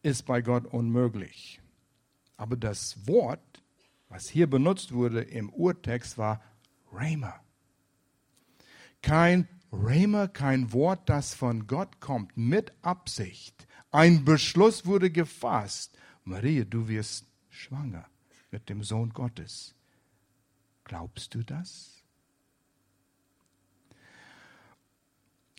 ist 0.02 0.26
bei 0.26 0.42
Gott 0.42 0.66
unmöglich. 0.66 1.60
Aber 2.36 2.56
das 2.56 3.06
Wort, 3.06 3.40
was 4.14 4.28
hier 4.28 4.48
benutzt 4.48 4.92
wurde 4.92 5.22
im 5.22 5.50
Urtext, 5.50 6.18
war 6.18 6.40
Rhema. 6.92 7.40
Kein 9.02 9.48
Rhema, 9.72 10.28
kein 10.28 10.72
Wort, 10.72 11.08
das 11.08 11.34
von 11.34 11.66
Gott 11.66 11.98
kommt, 11.98 12.36
mit 12.36 12.72
Absicht. 12.80 13.66
Ein 13.90 14.24
Beschluss 14.24 14.86
wurde 14.86 15.10
gefasst. 15.10 15.98
Maria, 16.22 16.62
du 16.62 16.86
wirst 16.86 17.26
schwanger 17.50 18.06
mit 18.52 18.68
dem 18.68 18.84
Sohn 18.84 19.10
Gottes. 19.10 19.74
Glaubst 20.84 21.34
du 21.34 21.42
das? 21.42 22.04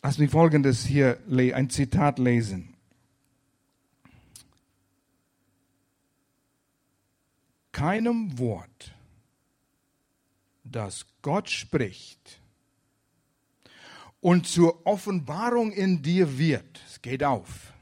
Lass 0.02 0.18
mich 0.18 0.32
folgendes 0.32 0.86
hier, 0.86 1.20
ein 1.28 1.70
Zitat 1.70 2.20
lesen. 2.20 2.75
Keinem 7.76 8.40
Wort, 8.40 8.96
das 10.64 11.06
Gott 11.22 11.50
spricht 11.50 12.40
und 14.22 14.48
zur 14.48 14.88
Offenbarung 14.88 15.74
in 15.74 16.02
dir 16.02 16.38
wird, 16.38 16.82
es 16.88 17.02
geht 17.02 17.22
auf. 17.22 17.74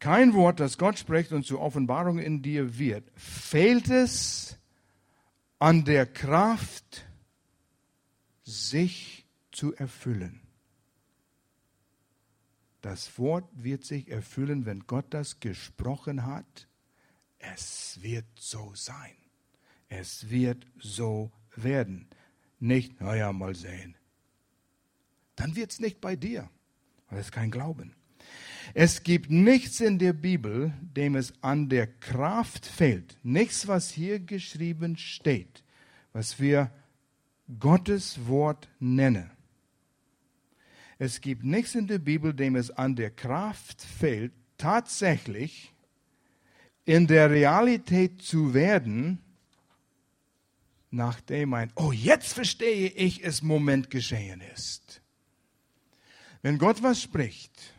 Kein 0.00 0.34
Wort, 0.34 0.58
das 0.58 0.76
Gott 0.76 0.98
spricht 0.98 1.30
und 1.30 1.46
zur 1.46 1.60
Offenbarung 1.60 2.18
in 2.18 2.42
dir 2.42 2.76
wird, 2.76 3.08
fehlt 3.14 3.88
es 3.90 4.58
an 5.60 5.84
der 5.84 6.04
Kraft, 6.04 7.06
sich 8.42 9.24
zu 9.52 9.72
erfüllen. 9.76 10.40
Das 12.80 13.20
Wort 13.20 13.48
wird 13.52 13.84
sich 13.84 14.10
erfüllen, 14.10 14.66
wenn 14.66 14.88
Gott 14.88 15.06
das 15.10 15.38
gesprochen 15.38 16.26
hat. 16.26 16.66
Es 17.54 17.98
wird 18.02 18.26
so 18.38 18.72
sein. 18.74 19.16
Es 19.88 20.30
wird 20.30 20.66
so 20.78 21.30
werden. 21.54 22.08
Nicht, 22.58 23.00
naja, 23.00 23.32
mal 23.32 23.54
sehen. 23.54 23.96
Dann 25.36 25.54
wird 25.54 25.72
es 25.72 25.80
nicht 25.80 26.00
bei 26.00 26.16
dir, 26.16 26.48
weil 27.08 27.20
es 27.20 27.30
kein 27.30 27.50
Glauben. 27.50 27.94
Es 28.74 29.02
gibt 29.02 29.30
nichts 29.30 29.80
in 29.80 29.98
der 29.98 30.12
Bibel, 30.12 30.72
dem 30.80 31.14
es 31.14 31.32
an 31.42 31.68
der 31.68 31.86
Kraft 31.86 32.66
fehlt. 32.66 33.16
Nichts, 33.22 33.68
was 33.68 33.90
hier 33.90 34.18
geschrieben 34.18 34.96
steht, 34.96 35.62
was 36.12 36.40
wir 36.40 36.70
Gottes 37.60 38.26
Wort 38.26 38.68
nennen. 38.80 39.30
Es 40.98 41.20
gibt 41.20 41.44
nichts 41.44 41.74
in 41.74 41.86
der 41.86 41.98
Bibel, 41.98 42.32
dem 42.32 42.56
es 42.56 42.70
an 42.70 42.96
der 42.96 43.10
Kraft 43.10 43.82
fehlt, 43.82 44.32
tatsächlich 44.56 45.72
in 46.86 47.08
der 47.08 47.30
Realität 47.30 48.22
zu 48.22 48.54
werden, 48.54 49.18
nachdem 50.90 51.52
ein, 51.52 51.72
oh, 51.74 51.92
jetzt 51.92 52.32
verstehe 52.32 52.88
ich 52.88 53.22
es, 53.24 53.42
Moment 53.42 53.90
geschehen 53.90 54.40
ist. 54.54 55.02
Wenn 56.42 56.58
Gott 56.58 56.82
was 56.82 57.02
spricht 57.02 57.74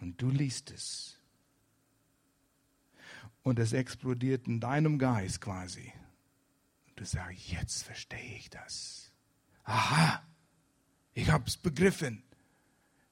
und 0.00 0.20
du 0.20 0.30
liest 0.30 0.70
es 0.70 1.20
und 3.42 3.58
es 3.58 3.74
explodiert 3.74 4.48
in 4.48 4.60
deinem 4.60 4.98
Geist 4.98 5.42
quasi, 5.42 5.92
und 6.88 6.98
du 7.00 7.04
sagst, 7.04 7.48
jetzt 7.48 7.82
verstehe 7.82 8.36
ich 8.38 8.48
das. 8.48 9.12
Aha, 9.64 10.22
ich 11.12 11.30
habe 11.30 11.44
es 11.46 11.58
begriffen. 11.58 12.22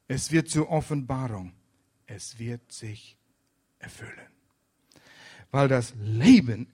Es 0.09 0.33
wird 0.33 0.49
zur 0.49 0.71
Offenbarung. 0.71 1.53
Es 2.07 2.39
wird 2.39 2.73
sich 2.73 3.19
erfüllen. 3.79 4.34
Weil 5.55 5.69
das 5.69 5.95
Leben 6.01 6.67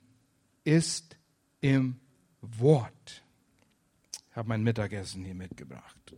ist 0.65 1.15
im 1.61 2.01
Wort. 2.41 3.23
Ich 4.31 4.37
habe 4.37 4.49
mein 4.49 4.63
Mittagessen 4.63 5.23
hier 5.23 5.35
mitgebracht. 5.35 6.17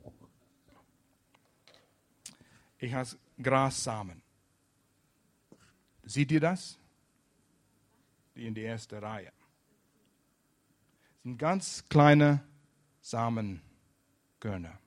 Ich 2.79 2.95
habe 2.95 3.09
Grassamen. 3.43 4.23
Seht 6.05 6.31
ihr 6.31 6.39
das? 6.39 6.79
Die 8.37 8.47
in 8.47 8.55
die 8.55 8.61
erste 8.61 9.03
Reihe. 9.03 9.33
Das 11.15 11.23
sind 11.25 11.39
ganz 11.39 11.85
kleine 11.89 12.45
Samenkörner. 13.01 14.79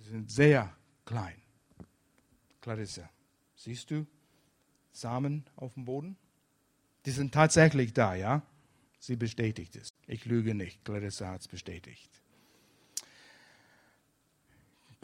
sind 0.00 0.30
sehr 0.30 0.74
klein. 1.04 1.42
Clarissa, 2.62 3.10
siehst 3.66 3.90
du 3.90 4.06
Samen 4.92 5.44
auf 5.56 5.74
dem 5.74 5.84
Boden? 5.84 6.16
Die 7.04 7.10
sind 7.10 7.34
tatsächlich 7.34 7.92
da, 7.92 8.14
ja? 8.14 8.42
Sie 8.98 9.16
bestätigt 9.16 9.76
es. 9.76 9.88
Ich 10.06 10.24
lüge 10.24 10.54
nicht. 10.54 10.84
Clarissa 10.84 11.28
hat 11.28 11.42
es 11.42 11.48
bestätigt. 11.48 12.10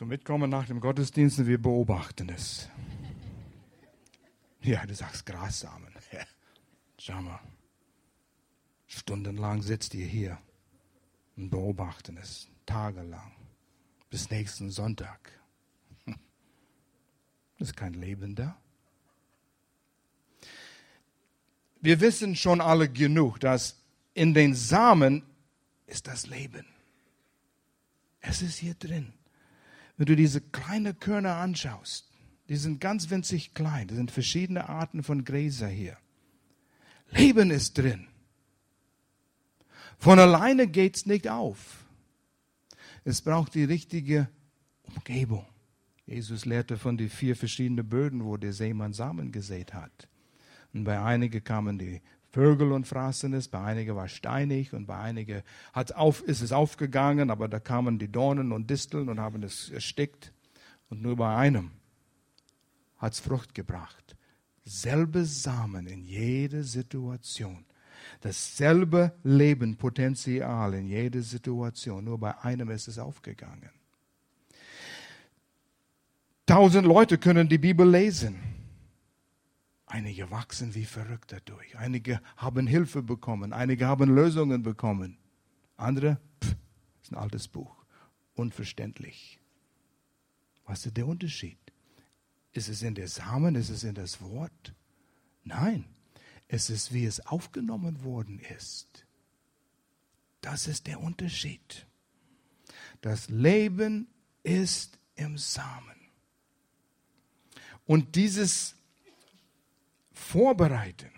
Mitkommen 0.00 0.50
nach 0.50 0.66
dem 0.66 0.80
Gottesdienst 0.80 1.38
und 1.38 1.46
wir 1.46 1.60
beobachten 1.60 2.28
es. 2.30 2.68
Ja, 4.64 4.86
du 4.86 4.94
sagst 4.94 5.26
Grassamen. 5.26 5.92
Ja. 6.12 6.24
Schau 6.98 7.20
mal. 7.20 7.40
Stundenlang 8.86 9.62
sitzt 9.62 9.94
ihr 9.94 10.06
hier 10.06 10.38
und 11.36 11.50
beobachten 11.50 12.16
es. 12.16 12.48
Tagelang. 12.64 13.32
Bis 14.08 14.30
nächsten 14.30 14.70
Sonntag. 14.70 15.41
Das 17.62 17.68
ist 17.68 17.76
kein 17.76 17.94
Leben 17.94 18.34
da. 18.34 18.60
Wir 21.80 22.00
wissen 22.00 22.34
schon 22.34 22.60
alle 22.60 22.88
genug, 22.88 23.38
dass 23.38 23.80
in 24.14 24.34
den 24.34 24.56
Samen 24.56 25.22
ist 25.86 26.08
das 26.08 26.26
Leben. 26.26 26.66
Es 28.20 28.42
ist 28.42 28.56
hier 28.56 28.74
drin. 28.74 29.12
Wenn 29.96 30.06
du 30.06 30.16
diese 30.16 30.40
kleinen 30.40 30.98
Körner 30.98 31.36
anschaust, 31.36 32.10
die 32.48 32.56
sind 32.56 32.80
ganz 32.80 33.10
winzig 33.10 33.54
klein, 33.54 33.86
das 33.86 33.96
sind 33.96 34.10
verschiedene 34.10 34.68
Arten 34.68 35.04
von 35.04 35.24
Gräser 35.24 35.68
hier. 35.68 35.96
Leben 37.10 37.52
ist 37.52 37.78
drin. 37.78 38.08
Von 39.98 40.18
alleine 40.18 40.66
geht 40.66 40.96
es 40.96 41.06
nicht 41.06 41.28
auf. 41.28 41.84
Es 43.04 43.22
braucht 43.22 43.54
die 43.54 43.62
richtige 43.62 44.28
Umgebung. 44.82 45.46
Jesus 46.12 46.44
lehrte 46.44 46.76
von 46.76 46.98
den 46.98 47.08
vier 47.08 47.34
verschiedenen 47.36 47.88
Böden, 47.88 48.24
wo 48.24 48.36
der 48.36 48.52
Seemann 48.52 48.92
Samen 48.92 49.32
gesät 49.32 49.72
hat. 49.72 50.08
Und 50.74 50.84
bei 50.84 51.00
einigen 51.00 51.42
kamen 51.42 51.78
die 51.78 52.02
Vögel 52.30 52.72
und 52.72 52.86
fraßen 52.86 53.32
es, 53.34 53.48
bei 53.48 53.62
einigen 53.62 53.96
war 53.96 54.08
steinig 54.08 54.72
und 54.72 54.86
bei 54.86 54.98
einigen 54.98 55.42
hat's 55.72 55.92
auf, 55.92 56.22
ist 56.22 56.40
es 56.40 56.52
aufgegangen, 56.52 57.30
aber 57.30 57.48
da 57.48 57.60
kamen 57.60 57.98
die 57.98 58.10
Dornen 58.10 58.52
und 58.52 58.70
Disteln 58.70 59.08
und 59.08 59.20
haben 59.20 59.42
es 59.42 59.70
erstickt. 59.70 60.32
Und 60.88 61.02
nur 61.02 61.16
bei 61.16 61.34
einem 61.36 61.72
hat 62.96 63.14
es 63.14 63.20
Frucht 63.20 63.54
gebracht. 63.54 64.16
Selbe 64.64 65.24
Samen 65.24 65.86
in 65.86 66.04
jeder 66.04 66.62
Situation. 66.62 67.64
Dasselbe 68.20 69.12
Lebenpotenzial 69.24 70.74
in 70.74 70.86
jeder 70.86 71.22
Situation. 71.22 72.04
Nur 72.04 72.18
bei 72.18 72.38
einem 72.38 72.70
ist 72.70 72.88
es 72.88 72.98
aufgegangen. 72.98 73.70
Tausend 76.52 76.86
Leute 76.86 77.16
können 77.16 77.48
die 77.48 77.56
Bibel 77.56 77.90
lesen. 77.90 78.38
Einige 79.86 80.30
wachsen 80.30 80.74
wie 80.74 80.84
verrückt 80.84 81.32
dadurch. 81.32 81.78
Einige 81.78 82.20
haben 82.36 82.66
Hilfe 82.66 83.02
bekommen. 83.02 83.54
Einige 83.54 83.86
haben 83.86 84.14
Lösungen 84.14 84.62
bekommen. 84.62 85.16
Andere, 85.78 86.20
pff, 86.44 86.54
ist 87.02 87.10
ein 87.10 87.16
altes 87.16 87.48
Buch. 87.48 87.86
Unverständlich. 88.34 89.40
Was 90.66 90.84
ist 90.84 90.94
der 90.98 91.06
Unterschied? 91.06 91.56
Ist 92.52 92.68
es 92.68 92.82
in 92.82 92.96
der 92.96 93.08
Samen? 93.08 93.54
Ist 93.54 93.70
es 93.70 93.82
in 93.82 93.94
das 93.94 94.20
Wort? 94.20 94.74
Nein. 95.44 95.86
Es 96.48 96.68
ist, 96.68 96.92
wie 96.92 97.06
es 97.06 97.24
aufgenommen 97.24 98.04
worden 98.04 98.38
ist. 98.58 99.06
Das 100.42 100.66
ist 100.66 100.86
der 100.86 101.00
Unterschied. 101.00 101.86
Das 103.00 103.30
Leben 103.30 104.06
ist 104.42 104.98
im 105.14 105.38
Samen. 105.38 106.01
Und 107.92 108.16
dieses 108.16 108.74
vorbereiten. 110.14 111.10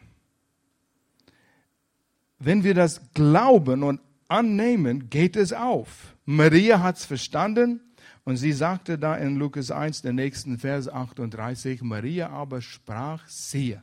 Wenn 2.40 2.64
wir 2.64 2.74
das 2.74 3.00
glauben 3.14 3.84
und 3.84 4.00
annehmen, 4.26 5.08
geht 5.08 5.36
es 5.36 5.52
auf. 5.52 6.16
Maria 6.24 6.82
hat 6.82 6.96
es 6.96 7.04
verstanden 7.04 7.80
und 8.24 8.38
sie 8.38 8.52
sagte 8.52 8.98
da 8.98 9.14
in 9.14 9.36
Lukas 9.36 9.70
1, 9.70 10.02
der 10.02 10.14
nächsten 10.14 10.58
Vers 10.58 10.88
38, 10.88 11.82
Maria 11.82 12.30
aber 12.30 12.60
sprach, 12.60 13.28
siehe, 13.28 13.80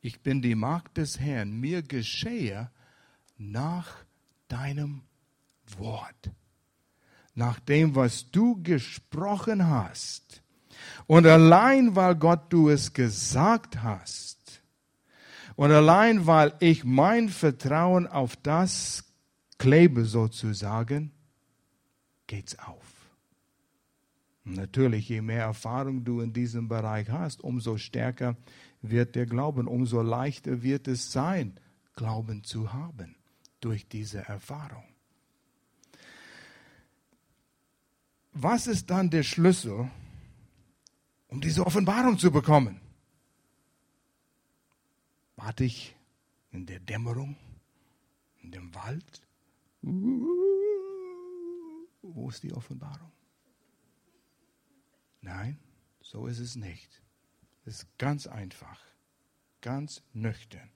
ich 0.00 0.20
bin 0.20 0.42
die 0.42 0.54
Magd 0.54 0.98
des 0.98 1.18
Herrn, 1.18 1.58
mir 1.58 1.82
geschehe 1.82 2.70
nach 3.36 3.96
deinem 4.46 5.02
Wort, 5.76 6.30
nach 7.34 7.58
dem, 7.58 7.96
was 7.96 8.30
du 8.30 8.62
gesprochen 8.62 9.66
hast. 9.66 10.41
Und 11.06 11.26
allein 11.26 11.96
weil 11.96 12.14
Gott 12.14 12.52
du 12.52 12.68
es 12.68 12.92
gesagt 12.92 13.82
hast, 13.82 14.62
und 15.54 15.70
allein 15.70 16.26
weil 16.26 16.54
ich 16.60 16.84
mein 16.84 17.28
Vertrauen 17.28 18.06
auf 18.06 18.36
das 18.36 19.04
klebe 19.58 20.04
sozusagen, 20.04 21.12
geht's 22.26 22.58
auf. 22.58 22.92
Und 24.44 24.56
natürlich, 24.56 25.08
je 25.08 25.20
mehr 25.20 25.44
Erfahrung 25.44 26.04
du 26.04 26.20
in 26.20 26.32
diesem 26.32 26.68
Bereich 26.68 27.10
hast, 27.10 27.44
umso 27.44 27.76
stärker 27.76 28.36
wird 28.80 29.14
der 29.14 29.26
Glauben, 29.26 29.68
umso 29.68 30.02
leichter 30.02 30.62
wird 30.62 30.88
es 30.88 31.12
sein, 31.12 31.60
Glauben 31.94 32.42
zu 32.42 32.72
haben 32.72 33.14
durch 33.60 33.86
diese 33.86 34.26
Erfahrung. 34.26 34.84
Was 38.32 38.66
ist 38.66 38.90
dann 38.90 39.10
der 39.10 39.22
Schlüssel, 39.22 39.90
um 41.32 41.40
diese 41.40 41.66
Offenbarung 41.66 42.18
zu 42.18 42.30
bekommen? 42.30 42.80
warte 45.42 45.64
ich 45.64 45.96
in 46.52 46.66
der 46.66 46.78
Dämmerung, 46.78 47.36
in 48.42 48.52
dem 48.52 48.74
Wald. 48.74 49.26
Wo 52.02 52.28
ist 52.28 52.44
die 52.44 52.52
Offenbarung? 52.52 53.10
Nein, 55.20 55.58
so 56.00 56.26
ist 56.26 56.38
es 56.38 56.54
nicht. 56.54 57.02
Es 57.64 57.82
ist 57.82 57.98
ganz 57.98 58.26
einfach, 58.26 58.80
ganz 59.60 60.02
nüchtern. 60.12 60.70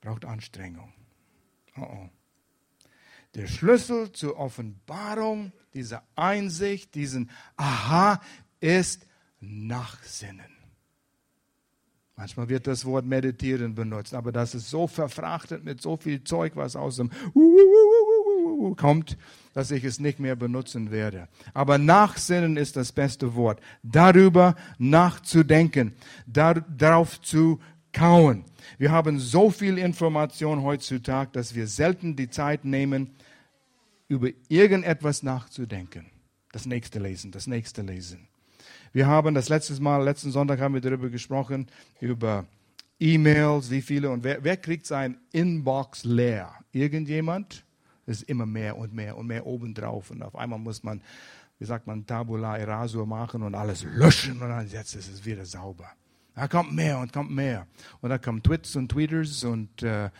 Braucht 0.00 0.24
Anstrengung. 0.24 0.92
Oh 1.76 1.82
oh. 1.82 2.08
Der 3.34 3.46
Schlüssel 3.46 4.12
zur 4.12 4.36
Offenbarung, 4.38 5.52
dieser 5.74 6.04
Einsicht, 6.16 6.94
diesen 6.94 7.30
Aha, 7.56 8.20
ist 8.60 9.06
Nachsinnen. 9.40 10.60
Manchmal 12.16 12.50
wird 12.50 12.66
das 12.66 12.84
Wort 12.84 13.06
meditieren 13.06 13.74
benutzt, 13.74 14.12
aber 14.12 14.30
das 14.30 14.54
ist 14.54 14.68
so 14.68 14.86
verfrachtet 14.86 15.64
mit 15.64 15.80
so 15.80 15.96
viel 15.96 16.22
Zeug, 16.22 16.54
was 16.54 16.76
aus 16.76 16.96
dem 16.96 17.10
kommt, 18.76 19.16
dass 19.54 19.70
ich 19.70 19.84
es 19.84 20.00
nicht 20.00 20.20
mehr 20.20 20.36
benutzen 20.36 20.90
werde. 20.90 21.28
Aber 21.54 21.78
nachsinnen 21.78 22.58
ist 22.58 22.76
das 22.76 22.92
beste 22.92 23.34
Wort. 23.34 23.60
Darüber 23.82 24.54
nachzudenken, 24.76 25.94
dar, 26.26 26.60
darauf 26.60 27.22
zu 27.22 27.58
kauen. 27.92 28.44
Wir 28.76 28.92
haben 28.92 29.18
so 29.18 29.50
viel 29.50 29.78
Information 29.78 30.62
heutzutage, 30.62 31.30
dass 31.32 31.54
wir 31.54 31.66
selten 31.66 32.16
die 32.16 32.28
Zeit 32.28 32.66
nehmen, 32.66 33.14
über 34.08 34.28
irgendetwas 34.48 35.22
nachzudenken. 35.22 36.06
Das 36.52 36.66
nächste 36.66 36.98
lesen, 36.98 37.30
das 37.30 37.46
nächste 37.46 37.82
lesen. 37.82 38.28
Wir 38.92 39.06
haben 39.06 39.34
das 39.34 39.48
letzte 39.48 39.80
Mal, 39.80 40.02
letzten 40.02 40.32
Sonntag 40.32 40.58
haben 40.60 40.74
wir 40.74 40.80
darüber 40.80 41.10
gesprochen, 41.10 41.68
über 42.00 42.44
E-Mails, 42.98 43.70
wie 43.70 43.82
viele 43.82 44.10
und 44.10 44.24
wer, 44.24 44.42
wer 44.42 44.56
kriegt 44.56 44.84
sein 44.84 45.16
Inbox 45.30 46.02
leer? 46.02 46.52
Irgendjemand? 46.72 47.64
Es 48.06 48.22
ist 48.22 48.28
immer 48.28 48.46
mehr 48.46 48.76
und 48.76 48.92
mehr 48.92 49.16
und 49.16 49.28
mehr 49.28 49.46
obendrauf 49.46 50.10
und 50.10 50.24
auf 50.24 50.34
einmal 50.34 50.58
muss 50.58 50.82
man, 50.82 51.00
wie 51.60 51.66
sagt 51.66 51.86
man, 51.86 52.04
Tabula 52.04 52.56
Erasur 52.58 53.06
machen 53.06 53.44
und 53.44 53.54
alles 53.54 53.84
löschen 53.84 54.42
und 54.42 54.48
dann 54.48 54.66
jetzt 54.68 54.96
ist 54.96 55.08
es 55.08 55.24
wieder 55.24 55.44
sauber. 55.44 55.88
Da 56.34 56.48
kommt 56.48 56.72
mehr 56.72 56.98
und 56.98 57.12
kommt 57.12 57.30
mehr. 57.30 57.68
Und 58.00 58.10
da 58.10 58.18
kommen 58.18 58.42
Twits 58.42 58.74
und 58.74 58.88
Tweeters 58.88 59.44
und 59.44 59.82
äh, 59.84 60.10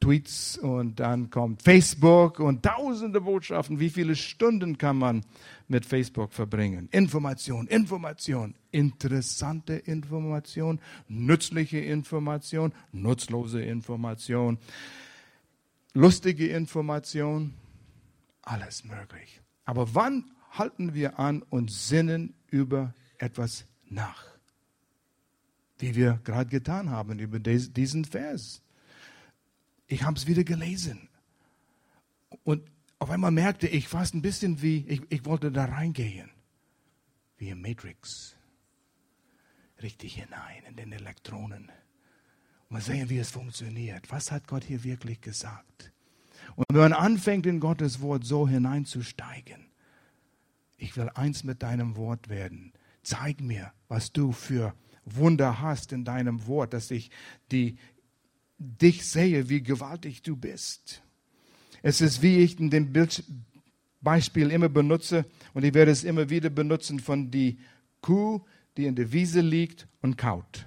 Tweets 0.00 0.58
und 0.58 1.00
dann 1.00 1.30
kommt 1.30 1.62
Facebook 1.62 2.38
und 2.38 2.62
tausende 2.62 3.22
Botschaften. 3.22 3.80
Wie 3.80 3.88
viele 3.88 4.16
Stunden 4.16 4.76
kann 4.76 4.98
man 4.98 5.24
mit 5.66 5.86
Facebook 5.86 6.32
verbringen? 6.32 6.88
Information, 6.90 7.66
Information, 7.68 8.54
interessante 8.70 9.74
Information, 9.74 10.80
nützliche 11.08 11.78
Information, 11.78 12.74
nutzlose 12.92 13.62
Information, 13.62 14.58
lustige 15.94 16.48
Information, 16.48 17.54
alles 18.42 18.84
möglich. 18.84 19.40
Aber 19.64 19.94
wann 19.94 20.30
halten 20.50 20.94
wir 20.94 21.18
an 21.18 21.42
und 21.42 21.70
sinnen 21.70 22.34
über 22.50 22.94
etwas 23.18 23.64
nach? 23.88 24.24
Wie 25.78 25.94
wir 25.94 26.20
gerade 26.24 26.50
getan 26.50 26.90
haben 26.90 27.18
über 27.18 27.38
diesen 27.38 28.04
Vers. 28.04 28.63
Ich 29.86 30.02
habe 30.02 30.16
es 30.16 30.26
wieder 30.26 30.44
gelesen. 30.44 31.08
Und 32.42 32.62
auf 32.98 33.10
einmal 33.10 33.30
merkte 33.30 33.68
ich 33.68 33.88
fast 33.88 34.14
ein 34.14 34.22
bisschen 34.22 34.62
wie, 34.62 34.84
ich, 34.86 35.02
ich 35.10 35.24
wollte 35.24 35.52
da 35.52 35.66
reingehen. 35.66 36.30
Wie 37.36 37.50
im 37.50 37.60
Matrix. 37.60 38.36
Richtig 39.82 40.14
hinein 40.14 40.64
in 40.68 40.76
den 40.76 40.92
Elektronen. 40.92 41.70
Mal 42.68 42.80
sehen, 42.80 43.10
wie 43.10 43.18
es 43.18 43.30
funktioniert. 43.30 44.10
Was 44.10 44.32
hat 44.32 44.46
Gott 44.46 44.64
hier 44.64 44.84
wirklich 44.84 45.20
gesagt? 45.20 45.92
Und 46.56 46.66
wenn 46.70 46.80
man 46.80 46.92
anfängt, 46.92 47.46
in 47.46 47.60
Gottes 47.60 48.00
Wort 48.00 48.24
so 48.24 48.48
hineinzusteigen, 48.48 49.66
ich 50.76 50.96
will 50.96 51.10
eins 51.14 51.44
mit 51.44 51.62
deinem 51.62 51.96
Wort 51.96 52.28
werden. 52.28 52.72
Zeig 53.02 53.40
mir, 53.40 53.72
was 53.88 54.12
du 54.12 54.32
für 54.32 54.74
Wunder 55.04 55.60
hast 55.60 55.92
in 55.92 56.04
deinem 56.04 56.46
Wort, 56.46 56.72
dass 56.72 56.90
ich 56.90 57.10
die, 57.52 57.76
dich 58.58 59.06
sehe, 59.06 59.48
wie 59.48 59.62
gewaltig 59.62 60.22
du 60.22 60.36
bist. 60.36 61.02
Es 61.82 62.00
ist, 62.00 62.22
wie 62.22 62.38
ich 62.38 62.58
in 62.58 62.70
dem 62.70 62.92
Beispiel 64.00 64.50
immer 64.50 64.68
benutze, 64.68 65.26
und 65.52 65.64
ich 65.64 65.74
werde 65.74 65.90
es 65.90 66.04
immer 66.04 66.30
wieder 66.30 66.50
benutzen, 66.50 67.00
von 67.00 67.30
die 67.30 67.58
Kuh, 68.00 68.40
die 68.76 68.86
in 68.86 68.94
der 68.94 69.12
Wiese 69.12 69.40
liegt 69.40 69.86
und 70.02 70.16
kaut, 70.16 70.66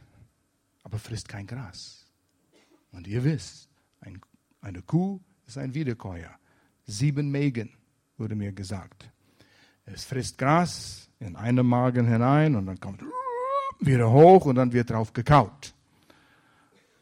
aber 0.84 1.00
frisst 1.00 1.28
kein 1.28 1.47
Gras. 1.47 2.06
Und 2.91 3.08
ihr 3.08 3.23
wisst, 3.23 3.69
ein, 4.02 4.19
eine 4.62 4.82
Kuh 4.82 5.19
ist 5.45 5.58
ein 5.58 5.73
Wiederkäuer. 5.73 6.32
Sieben 6.86 7.30
Mägen, 7.30 7.71
wurde 8.17 8.36
mir 8.36 8.52
gesagt. 8.52 9.10
Es 9.86 10.04
frisst 10.04 10.38
Gras 10.38 11.10
in 11.19 11.36
einen 11.36 11.65
Magen 11.65 12.08
hinein 12.08 12.56
und 12.56 12.65
dann 12.65 12.80
kommt 12.80 13.04
wieder 13.80 14.12
hoch 14.12 14.45
und 14.45 14.56
dann 14.56 14.73
wird 14.73 14.89
drauf 14.89 15.13
gekaut. 15.13 15.73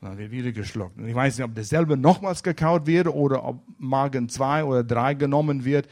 Dann 0.05 0.19
wird 0.19 0.29
wieder 0.29 0.51
geschluckt. 0.51 0.99
Und 0.99 1.07
ich 1.07 1.15
weiß 1.15 1.35
nicht, 1.35 1.45
ob 1.45 1.55
dasselbe 1.55 1.97
nochmals 1.97 2.43
gekaut 2.43 2.85
wird 2.85 3.07
oder 3.07 3.43
ob 3.43 3.63
Magen 3.79 4.29
zwei 4.29 4.63
oder 4.63 4.83
drei 4.83 5.15
genommen 5.15 5.65
wird. 5.65 5.87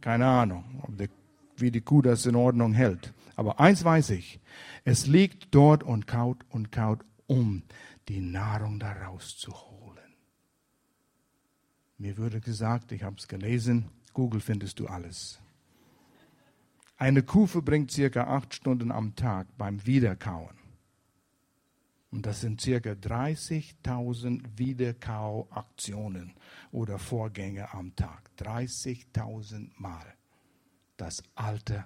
Keine 0.00 0.26
Ahnung, 0.26 0.62
die, 0.86 1.08
wie 1.56 1.72
die 1.72 1.80
Kuh 1.80 2.00
das 2.00 2.26
in 2.26 2.36
Ordnung 2.36 2.74
hält. 2.74 3.12
Aber 3.34 3.58
eins 3.58 3.84
weiß 3.84 4.10
ich, 4.10 4.38
es 4.84 5.08
liegt 5.08 5.52
dort 5.52 5.82
und 5.82 6.06
kaut 6.06 6.44
und 6.48 6.70
kaut, 6.70 7.00
um 7.26 7.64
die 8.06 8.20
Nahrung 8.20 8.78
daraus 8.78 9.36
zu 9.36 9.50
holen. 9.52 10.14
Mir 11.98 12.18
wurde 12.18 12.40
gesagt, 12.40 12.92
ich 12.92 13.02
habe 13.02 13.16
es 13.18 13.26
gelesen, 13.26 13.86
Google 14.14 14.40
findest 14.40 14.78
du 14.78 14.86
alles. 14.86 15.40
Eine 16.98 17.24
Kuh 17.24 17.48
verbringt 17.48 17.90
circa 17.90 18.28
acht 18.28 18.54
Stunden 18.54 18.92
am 18.92 19.16
Tag 19.16 19.48
beim 19.58 19.84
Wiederkauen. 19.84 20.59
Und 22.10 22.26
das 22.26 22.40
sind 22.40 22.60
circa 22.60 22.90
30.000 22.90 24.42
Wiederkauaktionen 24.56 26.34
oder 26.72 26.98
Vorgänge 26.98 27.72
am 27.72 27.94
Tag. 27.94 28.30
30.000 28.38 29.70
Mal 29.76 30.14
das 30.96 31.22
Alte 31.34 31.84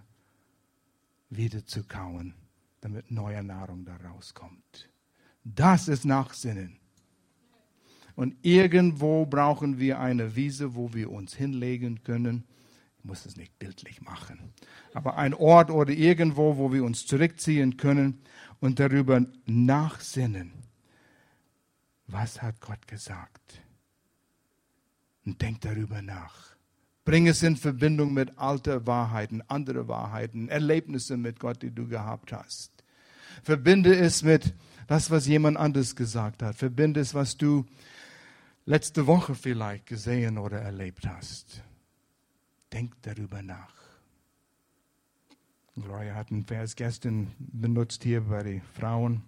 wieder 1.28 1.66
zu 1.66 1.84
kauen, 1.84 2.34
damit 2.80 3.10
neue 3.10 3.42
Nahrung 3.42 3.84
daraus 3.84 4.32
kommt. 4.32 4.90
Das 5.44 5.88
ist 5.88 6.04
Nachsinnen. 6.06 6.78
Und 8.16 8.36
irgendwo 8.42 9.26
brauchen 9.26 9.78
wir 9.78 10.00
eine 10.00 10.36
Wiese, 10.36 10.74
wo 10.74 10.94
wir 10.94 11.10
uns 11.10 11.34
hinlegen 11.34 12.02
können 12.02 12.44
muss 13.04 13.26
es 13.26 13.36
nicht 13.36 13.58
bildlich 13.58 14.00
machen, 14.00 14.38
aber 14.94 15.16
ein 15.16 15.34
Ort 15.34 15.70
oder 15.70 15.92
irgendwo, 15.92 16.56
wo 16.56 16.72
wir 16.72 16.84
uns 16.84 17.06
zurückziehen 17.06 17.76
können 17.76 18.22
und 18.60 18.80
darüber 18.80 19.24
nachsinnen. 19.46 20.52
Was 22.06 22.42
hat 22.42 22.60
Gott 22.60 22.86
gesagt? 22.86 23.60
Und 25.24 25.40
denk 25.40 25.60
darüber 25.62 26.02
nach. 26.02 26.54
Bring 27.04 27.26
es 27.26 27.42
in 27.42 27.56
Verbindung 27.56 28.14
mit 28.14 28.38
alten 28.38 28.86
Wahrheiten, 28.86 29.42
anderen 29.48 29.88
Wahrheiten, 29.88 30.48
Erlebnissen 30.48 31.20
mit 31.20 31.38
Gott, 31.38 31.62
die 31.62 31.70
du 31.70 31.86
gehabt 31.86 32.32
hast. 32.32 32.72
Verbinde 33.42 33.94
es 33.94 34.22
mit 34.22 34.54
das, 34.86 35.10
was 35.10 35.26
jemand 35.26 35.56
anderes 35.56 35.96
gesagt 35.96 36.42
hat. 36.42 36.56
Verbinde 36.56 37.00
es, 37.00 37.14
was 37.14 37.36
du 37.36 37.66
letzte 38.64 39.06
Woche 39.06 39.34
vielleicht 39.34 39.86
gesehen 39.86 40.38
oder 40.38 40.60
erlebt 40.60 41.06
hast. 41.06 41.62
Denk 42.72 42.94
darüber 43.02 43.42
nach. 43.42 43.83
Gloria 45.76 46.14
hat 46.14 46.30
einen 46.30 46.44
Vers 46.44 46.76
gestern 46.76 47.32
benutzt 47.38 48.04
hier 48.04 48.20
bei 48.20 48.42
den 48.44 48.62
Frauen. 48.62 49.22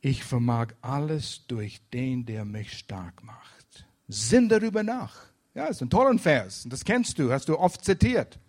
Ich 0.00 0.24
vermag 0.24 0.74
alles 0.80 1.46
durch 1.46 1.80
den, 1.90 2.26
der 2.26 2.44
mich 2.44 2.76
stark 2.76 3.22
macht. 3.22 3.86
Sinn 4.08 4.48
darüber 4.48 4.82
nach. 4.82 5.26
Ja, 5.54 5.66
ist 5.66 5.82
ein 5.82 5.90
toller 5.90 6.18
Vers. 6.18 6.66
Das 6.68 6.84
kennst 6.84 7.18
du, 7.18 7.32
hast 7.32 7.48
du 7.48 7.58
oft 7.58 7.84
zitiert. 7.84 8.40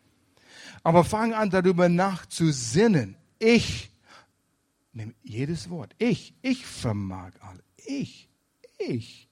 Aber 0.81 1.03
fang 1.03 1.33
an, 1.33 1.51
darüber 1.51 1.87
nachzusinnen. 1.87 3.15
Ich, 3.37 3.91
nimm 4.91 5.13
jedes 5.21 5.69
Wort. 5.69 5.93
Ich, 5.99 6.33
ich 6.41 6.65
vermag 6.65 7.33
alles. 7.41 7.63
Ich, 7.85 8.29
ich, 8.79 9.29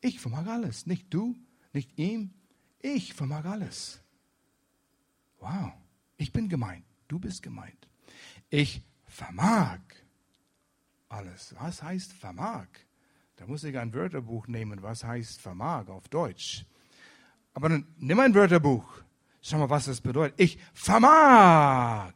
ich 0.00 0.20
vermag 0.20 0.46
alles. 0.46 0.86
Nicht 0.86 1.12
du, 1.12 1.36
nicht 1.74 1.98
ihm, 1.98 2.30
ich 2.80 3.12
vermag 3.12 3.44
alles. 3.44 4.00
Wow, 5.40 5.72
ich 6.16 6.32
bin 6.32 6.48
gemeint, 6.48 6.84
du 7.08 7.18
bist 7.18 7.42
gemeint. 7.42 7.88
Ich 8.50 8.82
vermag 9.06 9.80
alles. 11.08 11.54
Was 11.58 11.82
heißt 11.82 12.12
vermag? 12.12 12.68
Da 13.36 13.46
muss 13.46 13.64
ich 13.64 13.76
ein 13.78 13.94
Wörterbuch 13.94 14.46
nehmen, 14.46 14.82
was 14.82 15.02
heißt 15.02 15.40
vermag 15.40 15.88
auf 15.88 16.08
Deutsch. 16.08 16.66
Aber 17.54 17.68
dann 17.70 17.86
nimm 17.98 18.20
ein 18.20 18.34
Wörterbuch. 18.34 19.02
Schau 19.40 19.58
mal, 19.58 19.70
was 19.70 19.86
das 19.86 20.00
bedeutet. 20.00 20.38
Ich 20.38 20.58
vermag 20.74 22.12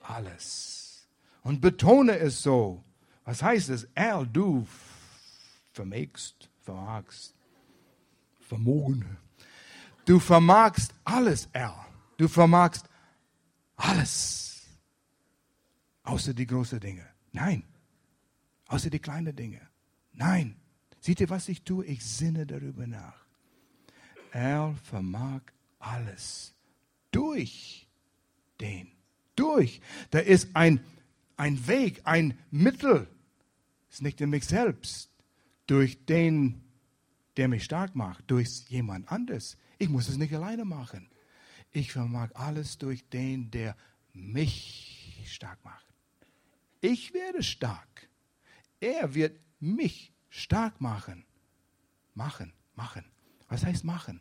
alles. 0.00 1.08
Und 1.42 1.60
betone 1.60 2.18
es 2.18 2.42
so. 2.42 2.84
Was 3.24 3.42
heißt 3.42 3.68
es? 3.70 3.88
Er, 3.94 4.24
du 4.24 4.66
vermagst, 5.72 6.48
vermagst, 6.60 7.34
vermogen. 8.40 9.18
Du 10.04 10.18
vermagst 10.18 10.94
alles, 11.04 11.48
Herr. 11.52 11.87
Du 12.18 12.26
vermagst 12.28 12.84
alles. 13.76 14.66
Außer 16.02 16.34
die 16.34 16.46
großen 16.46 16.80
Dinge. 16.80 17.06
Nein. 17.32 17.62
Außer 18.66 18.90
die 18.90 18.98
kleinen 18.98 19.34
Dinge. 19.34 19.60
Nein. 20.12 20.56
Seht 21.00 21.20
ihr, 21.20 21.30
was 21.30 21.48
ich 21.48 21.62
tue? 21.62 21.86
Ich 21.86 22.04
sinne 22.04 22.44
darüber 22.44 22.86
nach. 22.86 23.24
Er 24.32 24.74
vermag 24.82 25.42
alles. 25.78 26.54
Durch 27.12 27.88
den. 28.60 28.90
Durch. 29.36 29.80
Da 30.10 30.18
ist 30.18 30.48
ein, 30.54 30.80
ein 31.36 31.68
Weg, 31.68 32.00
ein 32.04 32.36
Mittel. 32.50 33.06
Ist 33.90 34.02
nicht 34.02 34.20
in 34.20 34.30
mich 34.30 34.44
selbst. 34.44 35.10
Durch 35.68 36.04
den, 36.04 36.62
der 37.36 37.46
mich 37.46 37.62
stark 37.62 37.94
macht. 37.94 38.28
Durch 38.28 38.64
jemand 38.68 39.10
anderes. 39.12 39.56
Ich 39.78 39.88
muss 39.88 40.08
es 40.08 40.16
nicht 40.16 40.34
alleine 40.34 40.64
machen. 40.64 41.08
Ich 41.70 41.92
vermag 41.92 42.30
alles 42.34 42.78
durch 42.78 43.08
den, 43.08 43.50
der 43.50 43.76
mich 44.12 45.24
stark 45.26 45.62
macht. 45.64 45.86
Ich 46.80 47.12
werde 47.12 47.42
stark. 47.42 48.08
Er 48.80 49.14
wird 49.14 49.40
mich 49.60 50.12
stark 50.28 50.80
machen. 50.80 51.24
Machen, 52.14 52.52
machen. 52.74 53.04
Was 53.48 53.64
heißt 53.64 53.84
machen? 53.84 54.20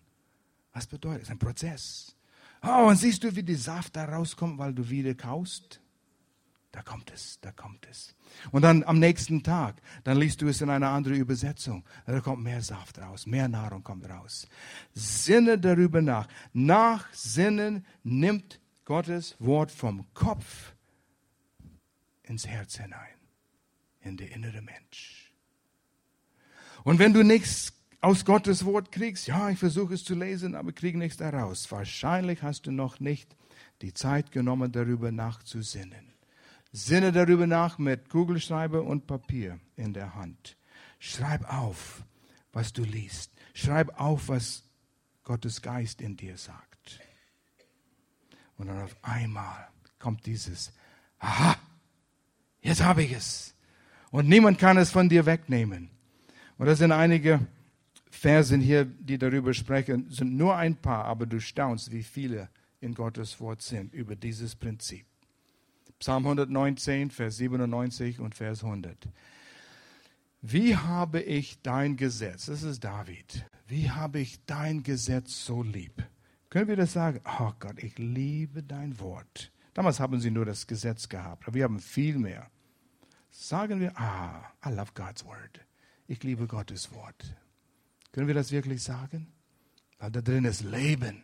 Was 0.73 0.87
bedeutet? 0.87 1.23
Es 1.23 1.27
ist 1.27 1.31
ein 1.31 1.39
Prozess. 1.39 2.15
Oh, 2.61 2.87
und 2.87 2.95
siehst 2.95 3.23
du, 3.23 3.35
wie 3.35 3.43
die 3.43 3.55
Saft 3.55 3.95
da 3.95 4.05
rauskommt, 4.05 4.57
weil 4.57 4.73
du 4.73 4.87
wieder 4.89 5.13
kaust? 5.13 5.81
Da 6.71 6.81
kommt 6.81 7.11
es, 7.11 7.39
da 7.41 7.51
kommt 7.51 7.87
es. 7.89 8.13
Und 8.51 8.61
dann 8.61 8.83
am 8.83 8.99
nächsten 8.99 9.41
Tag, 9.41 9.81
dann 10.03 10.17
liest 10.17 10.41
du 10.41 10.47
es 10.47 10.61
in 10.61 10.69
einer 10.69 10.89
anderen 10.89 11.17
Übersetzung. 11.17 11.83
Da 12.05 12.19
kommt 12.19 12.43
mehr 12.43 12.61
Saft 12.61 12.99
raus, 12.99 13.25
mehr 13.25 13.47
Nahrung 13.47 13.83
kommt 13.83 14.07
raus. 14.09 14.47
Sinne 14.93 15.57
darüber 15.57 16.01
nach. 16.01 16.27
Nach 16.53 17.11
Sinnen 17.13 17.85
nimmt 18.03 18.59
Gottes 18.85 19.35
Wort 19.39 19.71
vom 19.71 20.05
Kopf 20.13 20.73
ins 22.23 22.45
Herz 22.45 22.77
hinein, 22.77 23.15
in 24.01 24.17
der 24.17 24.31
innere 24.31 24.61
Mensch. 24.61 25.31
Und 26.83 26.99
wenn 26.99 27.13
du 27.13 27.23
nichts 27.23 27.73
aus 28.01 28.23
Gottes 28.23 28.65
Wort 28.65 28.91
kriegst, 28.91 29.27
ja, 29.27 29.49
ich 29.49 29.59
versuche 29.59 29.93
es 29.95 30.03
zu 30.03 30.15
lesen, 30.15 30.55
aber 30.55 30.71
kriege 30.71 30.97
nichts 30.97 31.17
daraus. 31.17 31.69
Wahrscheinlich 31.71 32.43
hast 32.43 32.67
du 32.67 32.71
noch 32.71 32.99
nicht 32.99 33.35
die 33.81 33.93
Zeit 33.93 34.31
genommen, 34.31 34.71
darüber 34.71 35.11
nachzusinnen. 35.11 36.06
Sinne 36.77 37.11
darüber 37.11 37.47
nach 37.47 37.79
mit 37.79 38.07
Kugelschreiber 38.07 38.83
und 38.83 39.07
Papier 39.07 39.59
in 39.75 39.93
der 39.93 40.13
Hand. 40.13 40.57
Schreib 40.99 41.51
auf, 41.51 42.03
was 42.53 42.71
du 42.71 42.83
liest. 42.83 43.31
Schreib 43.53 43.99
auf, 43.99 44.29
was 44.29 44.63
Gottes 45.23 45.61
Geist 45.61 46.01
in 46.01 46.15
dir 46.15 46.37
sagt. 46.37 46.99
Und 48.57 48.67
dann 48.67 48.81
auf 48.81 48.95
einmal 49.01 49.67
kommt 49.97 50.25
dieses, 50.27 50.71
aha, 51.17 51.55
jetzt 52.61 52.83
habe 52.83 53.03
ich 53.03 53.11
es. 53.11 53.55
Und 54.11 54.29
niemand 54.29 54.59
kann 54.59 54.77
es 54.77 54.91
von 54.91 55.09
dir 55.09 55.25
wegnehmen. 55.25 55.89
Und 56.59 56.67
das 56.67 56.77
sind 56.77 56.91
einige 56.91 57.39
Versen 58.11 58.61
hier, 58.61 58.85
die 58.85 59.17
darüber 59.17 59.53
sprechen, 59.53 60.09
sind 60.09 60.37
nur 60.37 60.55
ein 60.55 60.75
paar, 60.75 61.05
aber 61.05 61.25
du 61.25 61.39
staunst, 61.39 61.91
wie 61.91 62.03
viele 62.03 62.49
in 62.79 62.93
Gottes 62.93 63.39
Wort 63.39 63.63
sind 63.63 63.93
über 63.93 64.15
dieses 64.15 64.55
Prinzip. 64.55 65.05
Psalm 65.99 66.25
119, 66.25 67.11
Vers 67.11 67.37
97 67.37 68.19
und 68.19 68.35
Vers 68.35 68.63
100. 68.63 69.09
Wie 70.41 70.75
habe 70.75 71.21
ich 71.21 71.61
dein 71.61 71.97
Gesetz, 71.97 72.45
das 72.45 72.63
ist 72.63 72.83
David, 72.83 73.45
wie 73.67 73.89
habe 73.89 74.19
ich 74.19 74.45
dein 74.45 74.83
Gesetz 74.83 75.45
so 75.45 75.63
lieb? 75.63 76.03
Können 76.49 76.67
wir 76.67 76.75
das 76.75 76.93
sagen? 76.93 77.21
Oh 77.39 77.51
Gott, 77.59 77.81
ich 77.83 77.97
liebe 77.97 78.63
dein 78.63 78.99
Wort. 78.99 79.51
Damals 79.73 79.99
haben 79.99 80.19
sie 80.19 80.31
nur 80.31 80.45
das 80.45 80.67
Gesetz 80.67 81.09
gehabt, 81.09 81.47
aber 81.47 81.55
wir 81.55 81.63
haben 81.63 81.79
viel 81.79 82.17
mehr. 82.17 82.49
Sagen 83.29 83.79
wir, 83.79 83.97
ah, 83.99 84.53
I 84.65 84.69
love 84.69 84.91
God's 84.93 85.25
Word. 85.25 85.65
Ich 86.07 86.23
liebe 86.23 86.47
Gottes 86.47 86.93
Wort. 86.93 87.35
Können 88.11 88.27
wir 88.27 88.33
das 88.33 88.51
wirklich 88.51 88.81
sagen? 88.81 89.27
Weil 89.99 90.11
da 90.11 90.21
drin 90.21 90.45
ist 90.45 90.63
Leben. 90.63 91.23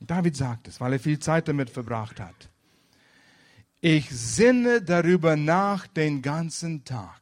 David 0.00 0.36
sagt 0.36 0.68
es, 0.68 0.80
weil 0.80 0.92
er 0.92 1.00
viel 1.00 1.18
Zeit 1.18 1.48
damit 1.48 1.70
verbracht 1.70 2.20
hat. 2.20 2.50
Ich 3.80 4.10
sinne 4.10 4.82
darüber 4.82 5.36
nach 5.36 5.86
den 5.86 6.20
ganzen 6.20 6.84
Tag. 6.84 7.20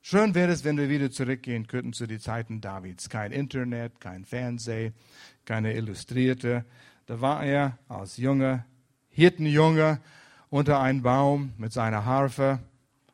Schön 0.00 0.34
wäre 0.34 0.50
es, 0.50 0.64
wenn 0.64 0.76
wir 0.76 0.88
wieder 0.88 1.12
zurückgehen 1.12 1.68
könnten 1.68 1.92
zu 1.92 2.08
den 2.08 2.18
Zeiten 2.18 2.60
Davids. 2.60 3.08
Kein 3.08 3.30
Internet, 3.30 4.00
kein 4.00 4.24
Fernsehen, 4.24 4.92
keine 5.44 5.74
Illustrierte. 5.74 6.64
Da 7.06 7.20
war 7.20 7.44
er 7.44 7.78
als 7.86 8.16
junger 8.16 8.66
Hirtenjunge 9.10 10.00
unter 10.50 10.80
einem 10.80 11.02
Baum 11.02 11.52
mit 11.58 11.72
seiner 11.72 12.04
Harfe 12.04 12.58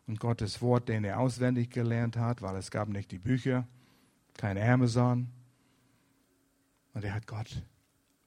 und 0.06 0.18
Gottes 0.18 0.62
Wort, 0.62 0.88
den 0.88 1.04
er 1.04 1.20
auswendig 1.20 1.68
gelernt 1.68 2.16
hat, 2.16 2.40
weil 2.40 2.56
es 2.56 2.70
gab 2.70 2.88
nicht 2.88 3.10
die 3.10 3.18
Bücher, 3.18 3.68
kein 4.38 4.56
Amazon. 4.56 5.28
Und 6.94 7.04
er 7.04 7.12
hat 7.12 7.26
Gott 7.26 7.62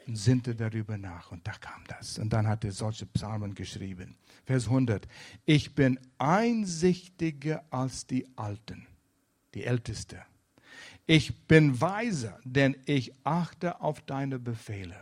und 0.08 0.16
sinnte 0.16 0.56
darüber 0.56 0.98
nach. 0.98 1.32
Und 1.32 1.46
da 1.46 1.52
kam 1.54 1.84
das. 1.88 2.18
Und 2.18 2.32
dann 2.32 2.48
hat 2.48 2.64
er 2.64 2.72
solche 2.72 3.06
Psalmen 3.06 3.54
geschrieben. 3.54 4.16
Vers 4.46 4.66
100. 4.66 5.08
Ich 5.46 5.76
bin 5.76 6.00
einsichtiger 6.18 7.66
als 7.70 8.08
die 8.08 8.28
Alten, 8.38 8.88
die 9.54 9.66
Älteste. 9.66 10.24
Ich 11.06 11.48
bin 11.48 11.80
weiser, 11.80 12.40
denn 12.44 12.76
ich 12.86 13.14
achte 13.24 13.82
auf 13.82 14.02
deine 14.02 14.40
Befehle, 14.40 14.98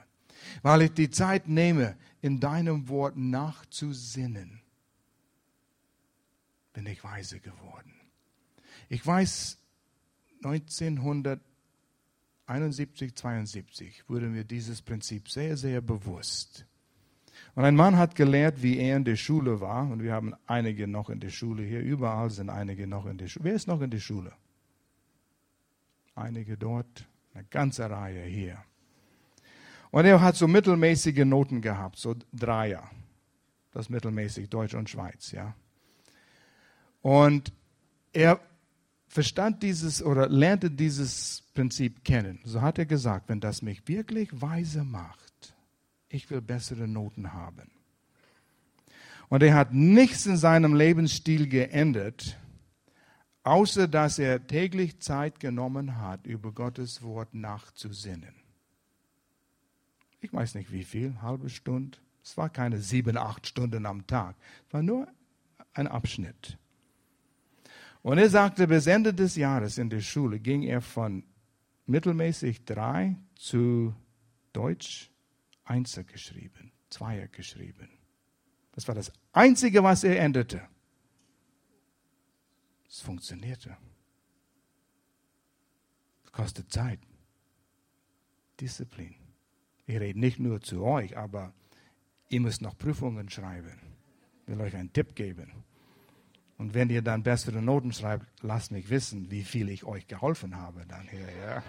weil 0.61 0.83
ich 0.83 0.91
die 0.91 1.09
Zeit 1.09 1.47
nehme, 1.47 1.97
in 2.21 2.39
deinem 2.39 2.89
Wort 2.89 3.17
nachzusinnen. 3.17 4.61
Bin 6.73 6.85
ich 6.85 7.03
weise 7.03 7.39
geworden. 7.39 7.93
Ich 8.89 9.05
weiß, 9.05 9.57
1900 10.43 11.41
71, 12.47 13.15
72 13.15 14.03
wurde 14.07 14.27
mir 14.27 14.43
dieses 14.43 14.81
Prinzip 14.81 15.29
sehr, 15.29 15.57
sehr 15.57 15.81
bewusst. 15.81 16.65
Und 17.55 17.63
ein 17.63 17.75
Mann 17.75 17.97
hat 17.97 18.15
gelehrt, 18.15 18.61
wie 18.61 18.77
er 18.77 18.97
in 18.97 19.05
der 19.05 19.15
Schule 19.15 19.61
war. 19.61 19.89
Und 19.89 20.03
wir 20.03 20.13
haben 20.13 20.33
einige 20.45 20.87
noch 20.87 21.09
in 21.09 21.19
der 21.19 21.29
Schule 21.29 21.63
hier. 21.63 21.81
Überall 21.81 22.29
sind 22.29 22.49
einige 22.49 22.85
noch 22.85 23.05
in 23.05 23.17
der 23.17 23.27
Schule. 23.27 23.45
Wer 23.45 23.53
ist 23.53 23.67
noch 23.67 23.81
in 23.81 23.89
der 23.89 23.99
Schule? 23.99 24.33
Einige 26.15 26.57
dort, 26.57 27.07
eine 27.33 27.45
ganze 27.45 27.89
Reihe 27.89 28.23
hier. 28.23 28.63
Und 29.91 30.05
er 30.05 30.21
hat 30.21 30.35
so 30.35 30.47
mittelmäßige 30.47 31.25
Noten 31.25 31.61
gehabt, 31.61 31.97
so 31.97 32.15
Dreier. 32.33 32.89
Das 33.71 33.89
mittelmäßig 33.89 34.49
Deutsch 34.49 34.73
und 34.73 34.89
Schweiz, 34.89 35.31
ja. 35.31 35.55
Und 37.01 37.53
er 38.13 38.39
verstand 39.15 39.63
dieses 39.63 40.03
oder 40.03 40.27
lernte 40.27 40.69
dieses 40.69 41.41
Prinzip 41.53 42.03
kennen. 42.03 42.41
So 42.43 42.61
hat 42.61 42.77
er 42.77 42.85
gesagt, 42.85 43.29
wenn 43.29 43.39
das 43.39 43.61
mich 43.61 43.87
wirklich 43.87 44.29
weise 44.41 44.83
macht, 44.83 45.55
ich 46.09 46.29
will 46.29 46.41
bessere 46.41 46.85
Noten 46.85 47.31
haben. 47.31 47.71
Und 49.29 49.41
er 49.41 49.55
hat 49.55 49.73
nichts 49.73 50.25
in 50.25 50.35
seinem 50.35 50.75
Lebensstil 50.75 51.47
geändert, 51.47 52.37
außer 53.43 53.87
dass 53.87 54.19
er 54.19 54.45
täglich 54.45 54.99
Zeit 54.99 55.39
genommen 55.39 55.97
hat, 55.97 56.27
über 56.27 56.51
Gottes 56.51 57.01
Wort 57.01 57.33
nachzusinnen. 57.33 58.35
Ich 60.19 60.33
weiß 60.33 60.55
nicht 60.55 60.73
wie 60.73 60.83
viel, 60.83 61.21
halbe 61.21 61.49
Stunde. 61.49 61.97
Es 62.21 62.35
war 62.35 62.49
keine 62.49 62.79
sieben, 62.79 63.15
acht 63.15 63.47
Stunden 63.47 63.85
am 63.85 64.05
Tag. 64.07 64.35
Es 64.67 64.73
war 64.73 64.83
nur 64.83 65.07
ein 65.73 65.87
Abschnitt. 65.87 66.57
Und 68.05 68.19
er 68.19 68.29
sagte, 68.29 68.67
bis 68.67 68.85
Ende 68.85 69.15
des 69.15 69.35
Jahres 69.35 69.79
in 69.79 69.89
der 69.89 69.99
Schule 69.99 70.39
ging 70.39 70.61
er 70.61 70.79
von 70.79 71.23
mittelmäßig 71.87 72.63
drei 72.63 73.15
zu 73.33 73.95
Deutsch 74.53 75.09
Einser 75.63 76.03
geschrieben, 76.03 76.71
Zweier 76.91 77.27
geschrieben. 77.27 77.89
Das 78.73 78.87
war 78.87 78.93
das 78.93 79.11
Einzige, 79.31 79.81
was 79.81 80.03
er 80.03 80.19
änderte. 80.19 80.61
Es 82.87 83.01
funktionierte. 83.01 83.75
Es 86.25 86.31
kostet 86.31 86.71
Zeit. 86.71 86.99
Disziplin. 88.61 89.15
Ich 89.87 89.99
rede 89.99 90.19
nicht 90.19 90.37
nur 90.39 90.61
zu 90.61 90.83
euch, 90.83 91.17
aber 91.17 91.55
ihr 92.29 92.39
müsst 92.39 92.61
noch 92.61 92.77
Prüfungen 92.77 93.31
schreiben. 93.31 93.79
Ich 94.45 94.49
will 94.49 94.61
euch 94.61 94.75
einen 94.75 94.93
Tipp 94.93 95.15
geben. 95.15 95.65
Und 96.57 96.73
wenn 96.73 96.89
ihr 96.89 97.01
dann 97.01 97.23
bessere 97.23 97.61
Noten 97.61 97.91
schreibt, 97.91 98.25
lasst 98.41 98.71
mich 98.71 98.89
wissen, 98.89 99.29
wie 99.29 99.43
viel 99.43 99.69
ich 99.69 99.83
euch 99.83 100.07
geholfen 100.07 100.55
habe 100.55 100.85
dann 100.87 101.07
hier, 101.09 101.27
ja. 101.45 101.63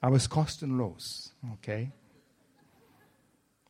Aber 0.00 0.16
es 0.16 0.24
ist 0.24 0.30
kostenlos, 0.30 1.34
okay? 1.52 1.90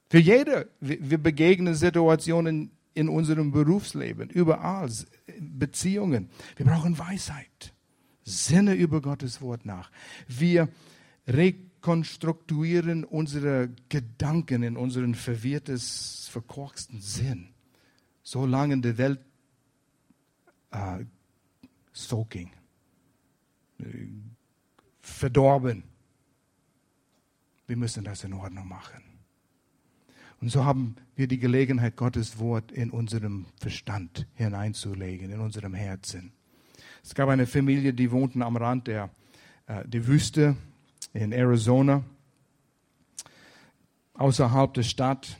Für 0.09 0.19
jede, 0.19 0.69
wir 0.81 1.19
begegnen 1.19 1.75
Situationen 1.75 2.71
in 2.95 3.09
unserem 3.09 3.53
Berufsleben, 3.53 4.29
überall, 4.29 4.91
Beziehungen. 5.41 6.29
Wir 6.57 6.67
brauchen 6.67 6.99
Weisheit. 6.99 7.73
Sinne 8.25 8.75
über 8.75 9.01
Gottes 9.01 9.41
Wort 9.41 9.65
nach. 9.65 9.91
Wir 10.29 10.69
rekonstruieren 11.27 13.05
unsere 13.05 13.71
Gedanken 13.89 14.63
in 14.63 14.77
unseren 14.77 15.15
verwirrtes, 15.15 16.29
verkorksten 16.31 17.01
Sinn. 17.01 17.49
So 18.23 18.47
lange 18.47 18.75
in 18.75 18.83
der 18.83 18.99
Welt 18.99 19.21
uh, 20.75 21.05
soaking, 21.93 22.51
verdorben. 25.01 25.85
Wir 27.67 27.77
müssen 27.77 28.05
das 28.05 28.25
in 28.25 28.33
Ordnung 28.33 28.69
machen. 28.69 29.03
Und 30.41 30.51
so 30.51 30.65
haben 30.65 30.97
wir 31.15 31.29
die 31.29 31.39
Gelegenheit, 31.39 31.97
Gottes 31.97 32.39
Wort 32.39 32.73
in 32.73 32.91
unserem 32.91 33.47
Verstand 33.61 34.27
hineinzulegen, 34.35 35.31
in 35.31 35.39
unserem 35.39 35.73
Herzen. 35.73 36.33
Es 37.05 37.15
gab 37.15 37.29
eine 37.29 37.47
Familie, 37.47 37.95
die 37.95 38.11
wohnten 38.11 38.43
am 38.43 38.57
Rand 38.57 38.89
der, 38.89 39.11
äh, 39.67 39.87
der 39.87 40.07
Wüste 40.07 40.57
in 41.13 41.33
Arizona, 41.33 42.03
außerhalb 44.15 44.75
der 44.75 44.83
Stadt. 44.83 45.39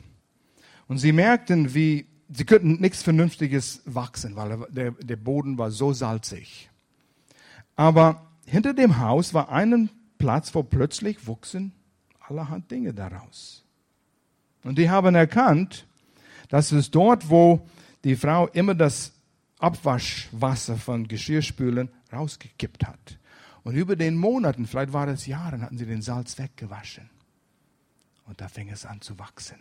Und 0.87 0.99
sie 0.99 1.11
merkten, 1.11 1.73
wie 1.73 2.05
sie 2.33 2.45
könnten 2.45 2.81
nichts 2.81 3.03
Vernünftiges 3.03 3.81
wachsen, 3.85 4.35
weil 4.35 4.65
der, 4.69 4.91
der 4.91 5.15
Boden 5.15 5.57
war 5.57 5.71
so 5.71 5.93
salzig. 5.93 6.69
Aber 7.75 8.27
hinter 8.45 8.73
dem 8.73 8.99
Haus 8.99 9.33
war 9.33 9.49
ein 9.49 9.89
Platz, 10.17 10.53
wo 10.53 10.63
plötzlich 10.63 11.27
wuchsen 11.27 11.73
allerhand 12.19 12.71
Dinge 12.71 12.93
daraus. 12.93 13.63
Und 14.63 14.77
die 14.77 14.89
haben 14.89 15.15
erkannt, 15.15 15.85
dass 16.49 16.71
es 16.71 16.91
dort, 16.91 17.29
wo 17.29 17.67
die 18.03 18.15
Frau 18.15 18.47
immer 18.47 18.75
das 18.75 19.11
Abwaschwasser 19.59 20.77
von 20.77 21.07
Geschirrspülen 21.07 21.89
rausgekippt 22.11 22.85
hat. 22.85 23.19
Und 23.63 23.75
über 23.75 23.95
den 23.95 24.17
Monaten, 24.17 24.67
vielleicht 24.67 24.93
war 24.93 25.07
es 25.07 25.25
Jahren, 25.25 25.61
hatten 25.61 25.77
sie 25.77 25.85
den 25.85 26.01
Salz 26.01 26.37
weggewaschen. 26.37 27.09
Und 28.25 28.41
da 28.41 28.47
fing 28.47 28.69
es 28.69 28.85
an 28.85 29.01
zu 29.01 29.19
wachsen. 29.19 29.57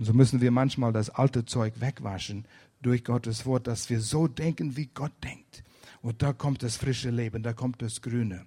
Und 0.00 0.06
so 0.06 0.14
müssen 0.14 0.40
wir 0.40 0.50
manchmal 0.50 0.94
das 0.94 1.10
alte 1.10 1.44
Zeug 1.44 1.74
wegwaschen 1.76 2.46
durch 2.80 3.04
Gottes 3.04 3.44
Wort, 3.44 3.66
dass 3.66 3.90
wir 3.90 4.00
so 4.00 4.28
denken, 4.28 4.74
wie 4.78 4.86
Gott 4.86 5.12
denkt. 5.22 5.62
Und 6.00 6.22
da 6.22 6.32
kommt 6.32 6.62
das 6.62 6.78
frische 6.78 7.10
Leben, 7.10 7.42
da 7.42 7.52
kommt 7.52 7.82
das 7.82 8.00
Grüne. 8.00 8.46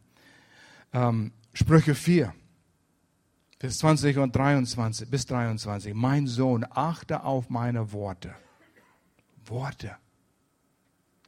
Ähm, 0.94 1.32
Sprüche 1.54 1.94
4, 1.94 2.34
Vers 3.60 3.78
20 3.78 4.18
und 4.18 4.36
23 4.36 5.08
bis 5.08 5.28
23. 5.28 5.94
Mein 5.94 6.26
Sohn, 6.26 6.66
achte 6.72 7.24
auf 7.24 7.52
meine 7.52 7.92
Worte. 7.92 8.34
Worte. 9.46 9.96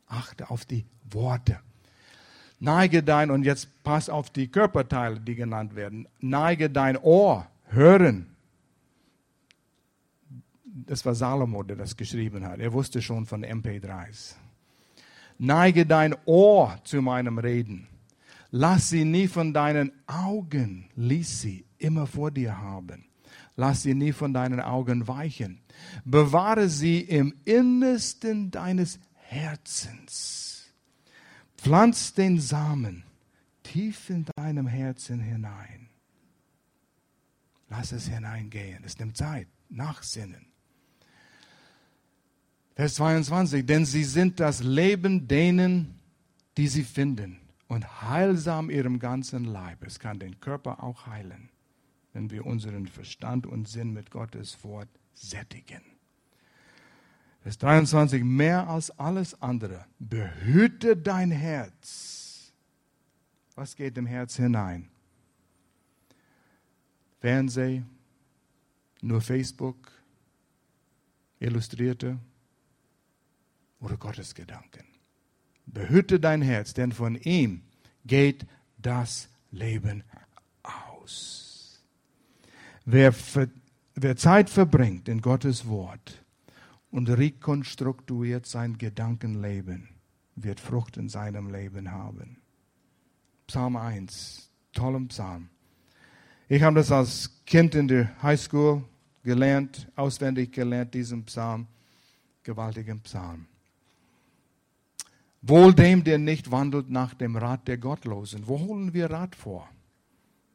Achte 0.08 0.50
auf 0.50 0.66
die 0.66 0.88
Worte. 1.04 1.60
Neige 2.60 3.04
dein, 3.04 3.30
und 3.30 3.44
jetzt 3.44 3.84
pass 3.84 4.10
auf 4.10 4.32
die 4.32 4.48
Körperteile, 4.48 5.20
die 5.20 5.36
genannt 5.36 5.76
werden. 5.76 6.08
Neige 6.20 6.72
dein 6.72 6.98
Ohr, 6.98 7.46
hören 7.66 8.35
das 10.76 11.06
war 11.06 11.16
Salomo, 11.16 11.64
der 11.64 11.78
das 11.78 11.96
geschrieben 11.96 12.46
hat. 12.46 12.60
Er 12.60 12.74
wusste 12.74 13.02
schon 13.02 13.26
von 13.26 13.46
MP3s. 13.46 14.36
Neige 15.38 15.86
dein 15.86 16.16
Ohr 16.26 16.78
zu 16.84 17.02
meinem 17.02 17.38
Reden. 17.38 17.88
Lass 18.52 18.90
sie 18.90 19.06
nie 19.06 19.28
von 19.28 19.54
deinen 19.54 19.92
Augen, 20.08 20.90
lies 20.96 21.42
sie 21.42 21.66
immer 21.78 22.08
vor 22.08 22.32
dir 22.32 22.58
haben. 22.62 23.06
lass 23.58 23.84
sie 23.84 23.94
nie 23.94 24.12
von 24.12 24.34
deinen 24.34 24.60
Augen 24.60 25.08
weichen. 25.08 25.62
Bewahre 26.04 26.68
sie 26.68 27.00
im 27.00 27.34
Innersten 27.46 28.52
deines 28.52 29.00
Herzens. 29.14 30.74
Pflanz 31.58 32.14
den 32.14 32.40
Samen 32.40 33.04
tief 33.64 34.10
in 34.10 34.26
deinem 34.36 34.68
Herzen 34.68 35.20
hinein. 35.20 35.90
Lass 37.70 37.92
es 37.94 38.08
hineingehen. 38.08 38.84
Es 38.84 39.00
nimmt 39.00 39.18
Zeit. 39.18 39.48
Nachsinnen. 39.70 40.55
Vers 42.76 42.96
22. 42.96 43.66
Denn 43.66 43.86
sie 43.86 44.04
sind 44.04 44.40
das 44.40 44.62
Leben 44.62 45.28
denen, 45.28 46.00
die 46.58 46.68
sie 46.68 46.84
finden 46.84 47.40
und 47.68 48.02
heilsam 48.02 48.70
ihrem 48.70 49.00
ganzen 49.00 49.46
Leib. 49.46 49.84
Es 49.86 50.00
kann 50.00 50.20
den 50.20 50.40
Körper 50.40 50.84
auch 50.84 51.08
heilen, 51.08 51.50
wenn 52.14 52.30
wir 52.30 52.46
unseren 52.46 52.88
Verstand 52.88 53.48
und 53.48 53.68
Sinn 53.68 53.94
mit 53.94 54.12
Gottes 54.12 54.64
Wort 54.64 54.90
sättigen. 55.14 55.82
Vers 57.42 57.58
23, 57.60 58.24
mehr 58.24 58.68
als 58.68 58.92
alles 59.00 59.42
andere, 59.42 59.86
behüte 60.00 60.98
dein 60.98 61.32
Herz. 61.32 62.52
Was 63.56 63.76
geht 63.76 63.98
im 63.98 64.06
Herz 64.06 64.36
hinein? 64.36 64.90
Fernseh, 67.20 67.84
nur 69.02 69.22
Facebook, 69.22 69.92
Illustrierte 71.40 72.18
oder 73.86 73.98
Gottes 73.98 74.34
Gedanken. 74.34 74.84
Behüte 75.68 76.20
dein 76.20 76.42
Herz, 76.42 76.74
denn 76.74 76.92
von 76.92 77.16
ihm 77.16 77.62
geht 78.04 78.48
das 78.80 79.30
Leben 79.52 80.04
aus. 80.64 81.84
Wer, 82.84 83.14
wer 83.94 84.16
Zeit 84.18 84.50
verbringt 84.50 85.08
in 85.08 85.22
Gottes 85.22 85.68
Wort 85.68 86.24
und 86.90 87.10
rekonstruiert 87.10 88.48
sein 88.48 88.78
Gedankenleben, 88.80 89.90
wird 90.36 90.60
Frucht 90.60 90.98
in 90.98 91.08
seinem 91.08 91.52
Leben 91.52 91.92
haben. 91.92 92.38
Psalm 93.48 93.76
1, 93.76 94.50
toller 94.74 95.06
Psalm. 95.08 95.50
Ich 96.48 96.64
habe 96.64 96.76
das 96.76 96.92
als 96.92 97.32
Kind 97.46 97.76
in 97.76 97.88
der 97.88 98.22
Highschool 98.24 98.84
gelernt, 99.24 99.88
auswendig 99.96 100.52
gelernt, 100.54 100.94
diesen 100.96 101.24
Psalm, 101.26 101.68
gewaltigen 102.44 103.02
Psalm. 103.02 103.48
Wohl 105.48 105.76
dem, 105.76 106.04
der 106.04 106.18
nicht 106.18 106.50
wandelt 106.50 106.90
nach 106.90 107.14
dem 107.14 107.38
Rat 107.38 107.68
der 107.68 107.78
Gottlosen. 107.78 108.48
Wo 108.48 108.60
holen 108.60 108.96
wir 108.96 109.12
Rat 109.12 109.36
vor? 109.36 109.70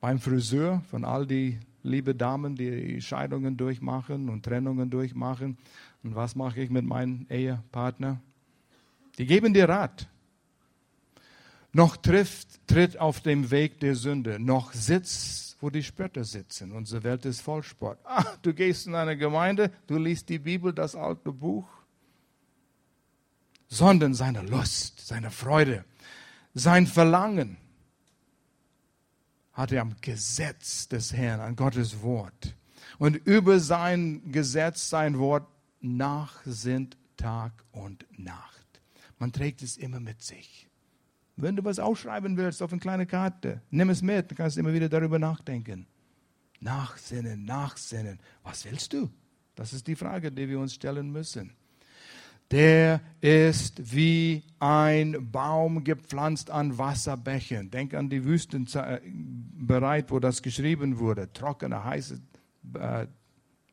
Beim 0.00 0.18
Friseur 0.18 0.82
von 0.90 1.04
all 1.04 1.28
die 1.28 1.60
liebe 1.84 2.12
Damen, 2.12 2.56
die 2.56 3.00
Scheidungen 3.00 3.56
durchmachen 3.56 4.28
und 4.28 4.44
Trennungen 4.44 4.90
durchmachen. 4.90 5.58
Und 6.02 6.16
was 6.16 6.34
mache 6.34 6.60
ich 6.60 6.70
mit 6.70 6.84
meinem 6.84 7.24
Ehepartner? 7.30 8.20
Die 9.16 9.26
geben 9.26 9.54
dir 9.54 9.68
Rat. 9.68 10.08
Noch 11.72 11.96
trifft, 11.96 12.66
tritt 12.66 12.98
auf 12.98 13.20
dem 13.20 13.52
Weg 13.52 13.78
der 13.78 13.94
Sünde, 13.94 14.40
noch 14.40 14.72
sitzt, 14.72 15.56
wo 15.60 15.70
die 15.70 15.84
Spötter 15.84 16.24
sitzen. 16.24 16.72
Unsere 16.72 17.04
Welt 17.04 17.24
ist 17.26 17.42
voll 17.42 17.62
Sport. 17.62 18.00
Ah, 18.02 18.24
du 18.42 18.52
gehst 18.52 18.88
in 18.88 18.96
eine 18.96 19.16
Gemeinde, 19.16 19.70
du 19.86 19.98
liest 19.98 20.28
die 20.28 20.40
Bibel, 20.40 20.72
das 20.72 20.96
alte 20.96 21.30
Buch 21.30 21.79
sondern 23.70 24.14
seine 24.14 24.42
Lust, 24.42 25.00
seine 25.06 25.30
Freude, 25.30 25.84
sein 26.52 26.86
Verlangen 26.86 27.56
hat 29.52 29.72
er 29.72 29.82
am 29.82 29.94
Gesetz 30.00 30.88
des 30.88 31.12
Herrn, 31.12 31.40
an 31.40 31.56
Gottes 31.56 32.02
Wort. 32.02 32.56
Und 32.98 33.14
über 33.14 33.60
sein 33.60 34.32
Gesetz, 34.32 34.90
sein 34.90 35.18
Wort 35.18 35.46
nachsinnt 35.80 36.98
Tag 37.16 37.52
und 37.70 38.04
Nacht. 38.18 38.82
Man 39.18 39.32
trägt 39.32 39.62
es 39.62 39.76
immer 39.76 40.00
mit 40.00 40.22
sich. 40.22 40.68
Wenn 41.36 41.56
du 41.56 41.64
was 41.64 41.78
ausschreiben 41.78 42.36
willst 42.36 42.62
auf 42.62 42.72
eine 42.72 42.80
kleine 42.80 43.06
Karte, 43.06 43.62
nimm 43.70 43.90
es 43.90 44.02
mit, 44.02 44.30
dann 44.30 44.36
kannst 44.36 44.56
du 44.56 44.60
immer 44.60 44.72
wieder 44.72 44.88
darüber 44.88 45.18
nachdenken. 45.18 45.86
Nachsinnen, 46.58 47.44
nachsinnen. 47.44 48.18
Was 48.42 48.64
willst 48.64 48.92
du? 48.92 49.10
Das 49.54 49.72
ist 49.72 49.86
die 49.86 49.96
Frage, 49.96 50.32
die 50.32 50.48
wir 50.48 50.58
uns 50.58 50.74
stellen 50.74 51.10
müssen 51.12 51.54
der 52.50 53.00
ist 53.20 53.94
wie 53.94 54.42
ein 54.58 55.30
Baum 55.30 55.84
gepflanzt 55.84 56.50
an 56.50 56.76
Wasserbächen. 56.78 57.70
Denk 57.70 57.94
an 57.94 58.10
die 58.10 58.24
Wüstenbereit, 58.24 60.10
wo 60.10 60.18
das 60.18 60.42
geschrieben 60.42 60.98
wurde. 60.98 61.32
Trockene, 61.32 61.84
heiße 61.84 62.20
äh, 62.74 63.06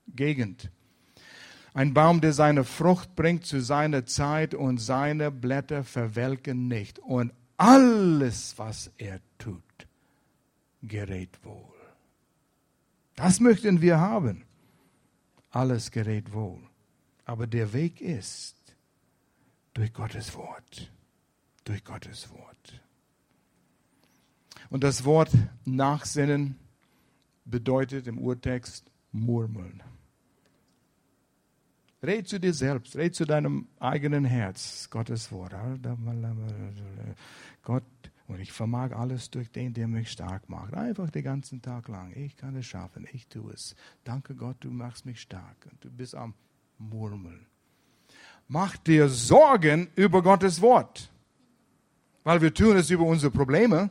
Gegend. 0.07 0.71
Ein 1.73 1.93
Baum, 1.93 2.21
der 2.21 2.33
seine 2.33 2.63
Frucht 2.63 3.15
bringt 3.15 3.45
zu 3.45 3.61
seiner 3.61 4.05
Zeit 4.05 4.53
und 4.53 4.77
seine 4.79 5.31
Blätter 5.31 5.83
verwelken 5.83 6.67
nicht. 6.67 6.99
Und 6.99 7.33
alles, 7.57 8.57
was 8.57 8.91
er 8.97 9.19
tut, 9.37 9.63
gerät 10.81 11.37
wohl. 11.43 11.75
Das 13.15 13.39
möchten 13.39 13.81
wir 13.81 13.99
haben. 13.99 14.43
Alles 15.49 15.91
gerät 15.91 16.33
wohl. 16.33 16.61
Aber 17.25 17.47
der 17.47 17.73
Weg 17.73 17.99
ist, 17.99 18.56
durch 19.77 19.93
Gottes 19.93 20.35
Wort. 20.35 20.91
Durch 21.63 21.83
Gottes 21.83 22.31
Wort. 22.31 22.81
Und 24.71 24.83
das 24.83 25.05
Wort 25.05 25.31
Nachsinnen 25.65 26.57
bedeutet 27.45 28.07
im 28.07 28.17
Urtext 28.17 28.91
murmeln. 29.11 29.83
Red 32.01 32.27
zu 32.27 32.39
dir 32.39 32.53
selbst, 32.53 32.95
red 32.95 33.13
zu 33.13 33.25
deinem 33.25 33.67
eigenen 33.79 34.25
Herz, 34.25 34.89
Gottes 34.89 35.31
Wort. 35.31 35.53
Gott, 37.61 37.83
und 38.27 38.39
ich 38.39 38.51
vermag 38.51 38.93
alles 38.93 39.29
durch 39.29 39.51
den, 39.51 39.73
der 39.73 39.87
mich 39.87 40.11
stark 40.11 40.49
macht. 40.49 40.73
Einfach 40.73 41.11
den 41.11 41.23
ganzen 41.23 41.61
Tag 41.61 41.87
lang. 41.87 42.13
Ich 42.15 42.35
kann 42.35 42.55
es 42.55 42.65
schaffen, 42.65 43.07
ich 43.11 43.27
tue 43.27 43.53
es. 43.53 43.75
Danke 44.03 44.35
Gott, 44.35 44.57
du 44.61 44.71
machst 44.71 45.05
mich 45.05 45.21
stark. 45.21 45.67
Und 45.69 45.83
du 45.83 45.91
bist 45.91 46.15
am 46.15 46.33
Murmeln. 46.77 47.46
Mach 48.47 48.77
dir 48.77 49.09
Sorgen 49.09 49.89
über 49.95 50.21
Gottes 50.21 50.61
Wort. 50.61 51.11
Weil 52.23 52.41
wir 52.41 52.53
tun 52.53 52.77
es 52.77 52.89
über 52.89 53.03
unsere 53.03 53.31
Probleme. 53.31 53.89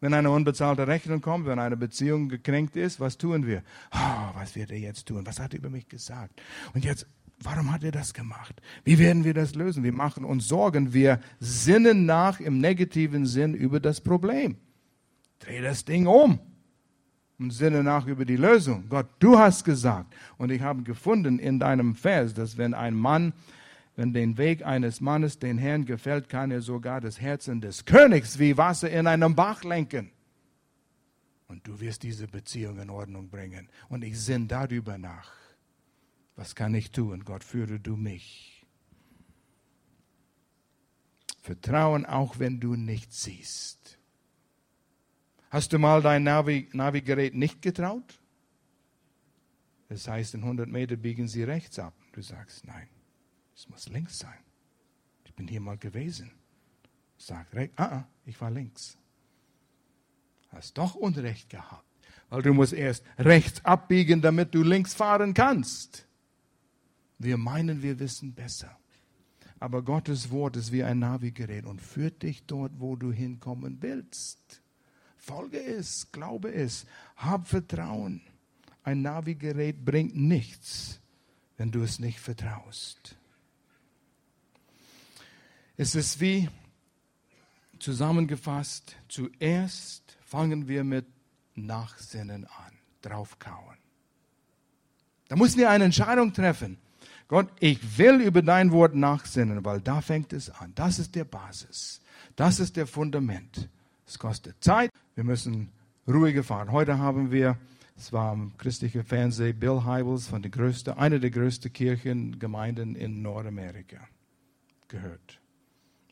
Wenn 0.00 0.14
eine 0.14 0.30
unbezahlte 0.30 0.86
Rechnung 0.86 1.20
kommt, 1.20 1.46
wenn 1.46 1.58
eine 1.58 1.76
Beziehung 1.76 2.28
gekränkt 2.28 2.76
ist, 2.76 2.98
was 2.98 3.18
tun 3.18 3.46
wir? 3.46 3.62
Oh, 3.92 4.34
was 4.34 4.56
wird 4.56 4.72
er 4.72 4.78
jetzt 4.78 5.06
tun? 5.06 5.24
Was 5.26 5.38
hat 5.38 5.52
er 5.52 5.58
über 5.58 5.70
mich 5.70 5.88
gesagt? 5.88 6.42
Und 6.74 6.84
jetzt, 6.84 7.06
warum 7.40 7.72
hat 7.72 7.84
er 7.84 7.92
das 7.92 8.12
gemacht? 8.12 8.60
Wie 8.84 8.98
werden 8.98 9.24
wir 9.24 9.34
das 9.34 9.54
lösen? 9.54 9.84
Wir 9.84 9.92
machen 9.92 10.24
uns 10.24 10.48
Sorgen. 10.48 10.92
Wir 10.92 11.20
sinnen 11.38 12.04
nach 12.04 12.40
im 12.40 12.58
negativen 12.58 13.26
Sinn 13.26 13.54
über 13.54 13.78
das 13.78 14.00
Problem. 14.00 14.56
Dreh 15.38 15.60
das 15.60 15.84
Ding 15.84 16.06
um 16.06 16.40
und 17.42 17.50
sinne 17.50 17.82
nach 17.82 18.06
über 18.06 18.24
die 18.24 18.36
Lösung. 18.36 18.84
Gott, 18.88 19.08
du 19.18 19.36
hast 19.36 19.64
gesagt. 19.64 20.14
Und 20.38 20.50
ich 20.50 20.62
habe 20.62 20.82
gefunden 20.82 21.40
in 21.40 21.58
deinem 21.58 21.96
Vers, 21.96 22.34
dass 22.34 22.56
wenn 22.56 22.72
ein 22.72 22.94
Mann, 22.94 23.32
wenn 23.96 24.12
den 24.12 24.38
Weg 24.38 24.64
eines 24.64 25.00
Mannes 25.00 25.40
den 25.40 25.58
Herrn 25.58 25.84
gefällt, 25.84 26.28
kann 26.28 26.52
er 26.52 26.60
sogar 26.60 27.00
das 27.00 27.20
Herzen 27.20 27.60
des 27.60 27.84
Königs 27.84 28.38
wie 28.38 28.56
Wasser 28.56 28.90
in 28.90 29.08
einem 29.08 29.34
Bach 29.34 29.64
lenken. 29.64 30.12
Und 31.48 31.66
du 31.66 31.80
wirst 31.80 32.04
diese 32.04 32.28
Beziehung 32.28 32.78
in 32.78 32.88
Ordnung 32.88 33.28
bringen. 33.28 33.68
Und 33.88 34.04
ich 34.04 34.18
sinne 34.18 34.46
darüber 34.46 34.96
nach. 34.96 35.32
Was 36.36 36.54
kann 36.54 36.74
ich 36.74 36.92
tun? 36.92 37.24
Gott, 37.24 37.42
führe 37.42 37.80
du 37.80 37.96
mich. 37.96 38.64
Vertrauen 41.40 42.06
auch, 42.06 42.38
wenn 42.38 42.60
du 42.60 42.76
nicht 42.76 43.12
siehst. 43.12 43.98
Hast 45.52 45.74
du 45.74 45.78
mal 45.78 46.00
dein 46.00 46.22
Navi, 46.22 46.66
Navigerät 46.72 47.34
nicht 47.34 47.60
getraut? 47.60 48.18
Das 49.90 50.08
heißt, 50.08 50.32
in 50.32 50.44
100 50.44 50.66
Meter 50.66 50.96
biegen 50.96 51.28
sie 51.28 51.42
rechts 51.42 51.78
ab. 51.78 51.92
Du 52.12 52.22
sagst, 52.22 52.66
nein, 52.66 52.88
es 53.54 53.68
muss 53.68 53.86
links 53.90 54.18
sein. 54.18 54.38
Ich 55.26 55.34
bin 55.34 55.46
hier 55.46 55.60
mal 55.60 55.76
gewesen. 55.76 56.30
Sag 57.18 57.52
rechts, 57.52 57.76
ah, 57.76 57.96
ah, 57.96 58.08
ich 58.24 58.40
war 58.40 58.50
links. 58.50 58.96
Hast 60.48 60.78
doch 60.78 60.94
Unrecht 60.94 61.50
gehabt, 61.50 61.84
weil 62.30 62.40
du 62.40 62.54
musst 62.54 62.72
erst 62.72 63.04
rechts 63.18 63.62
abbiegen, 63.62 64.22
damit 64.22 64.54
du 64.54 64.62
links 64.62 64.94
fahren 64.94 65.34
kannst. 65.34 66.08
Wir 67.18 67.36
meinen, 67.36 67.82
wir 67.82 67.98
wissen 67.98 68.32
besser. 68.32 68.74
Aber 69.60 69.82
Gottes 69.82 70.30
Wort 70.30 70.56
ist 70.56 70.72
wie 70.72 70.82
ein 70.82 71.00
Navigerät 71.00 71.66
und 71.66 71.82
führt 71.82 72.22
dich 72.22 72.46
dort, 72.46 72.72
wo 72.80 72.96
du 72.96 73.12
hinkommen 73.12 73.82
willst. 73.82 74.61
Folge 75.22 75.62
es, 75.62 76.10
glaube 76.10 76.52
es, 76.52 76.84
hab 77.16 77.46
Vertrauen. 77.46 78.20
Ein 78.82 79.02
Navigerät 79.02 79.84
bringt 79.84 80.16
nichts, 80.16 81.00
wenn 81.56 81.70
du 81.70 81.82
es 81.82 82.00
nicht 82.00 82.18
vertraust. 82.18 83.16
Es 85.76 85.94
ist 85.94 86.20
wie 86.20 86.48
zusammengefasst, 87.78 88.96
zuerst 89.08 90.18
fangen 90.26 90.66
wir 90.66 90.82
mit 90.82 91.06
Nachsinnen 91.54 92.44
an. 92.44 92.72
draufkauen. 93.02 93.78
Da 95.28 95.34
müssen 95.34 95.58
wir 95.58 95.70
eine 95.70 95.84
Entscheidung 95.84 96.32
treffen. 96.32 96.78
Gott, 97.26 97.48
ich 97.58 97.98
will 97.98 98.20
über 98.20 98.42
dein 98.42 98.70
Wort 98.70 98.94
nachsinnen, 98.94 99.64
weil 99.64 99.80
da 99.80 100.00
fängt 100.00 100.32
es 100.32 100.50
an. 100.50 100.72
Das 100.76 101.00
ist 101.00 101.14
der 101.16 101.24
Basis. 101.24 102.00
Das 102.36 102.60
ist 102.60 102.76
der 102.76 102.86
Fundament. 102.86 103.68
Es 104.06 104.18
kostet 104.18 104.62
Zeit. 104.62 104.92
Wir 105.14 105.24
müssen 105.24 105.70
ruhige 106.08 106.42
fahren. 106.42 106.72
Heute 106.72 106.98
haben 106.98 107.30
wir, 107.30 107.58
es 107.96 108.12
war 108.12 108.32
am 108.32 108.56
christlichen 108.56 109.04
Fernsehen, 109.04 109.58
Bill 109.58 109.84
Hybels 109.84 110.26
von 110.26 110.40
der 110.40 110.50
größten, 110.50 110.94
einer 110.94 111.18
der 111.18 111.30
größten 111.30 111.72
Kirchengemeinden 111.72 112.94
in 112.94 113.20
Nordamerika 113.20 114.08
gehört. 114.88 115.40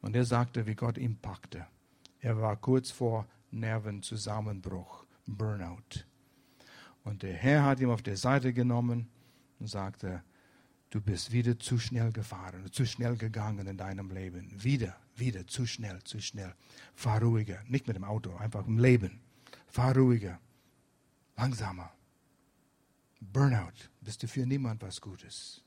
Und 0.03 0.16
er 0.16 0.24
sagte, 0.24 0.66
wie 0.66 0.74
Gott 0.74 0.98
ihn 0.98 1.16
packte. 1.16 1.66
Er 2.20 2.40
war 2.40 2.57
kurz 2.57 2.90
vor 2.90 3.26
Nervenzusammenbruch, 3.51 5.07
Burnout. 5.26 6.05
Und 7.03 7.22
der 7.22 7.34
Herr 7.34 7.64
hat 7.64 7.80
ihn 7.80 7.90
auf 7.90 8.03
der 8.03 8.16
Seite 8.16 8.53
genommen 8.53 9.09
und 9.59 9.68
sagte, 9.68 10.22
du 10.91 11.01
bist 11.01 11.32
wieder 11.32 11.59
zu 11.59 11.78
schnell 11.78 12.12
gefahren, 12.12 12.70
zu 12.72 12.84
schnell 12.84 13.16
gegangen 13.16 13.66
in 13.66 13.76
deinem 13.76 14.11
Leben. 14.11 14.53
Wieder, 14.62 14.97
wieder, 15.16 15.47
zu 15.47 15.66
schnell, 15.66 16.03
zu 16.03 16.20
schnell. 16.20 16.55
Fahr 16.95 17.22
ruhiger, 17.22 17.62
nicht 17.68 17.86
mit 17.86 17.97
dem 17.97 18.05
Auto, 18.05 18.34
einfach 18.36 18.66
im 18.66 18.78
Leben. 18.78 19.20
Fahr 19.68 19.97
ruhiger, 19.97 20.41
langsamer. 21.36 21.93
Burnout, 23.20 23.88
bist 24.01 24.22
du 24.22 24.28
für 24.28 24.47
niemand 24.47 24.82
was 24.82 25.01
Gutes. 25.01 25.62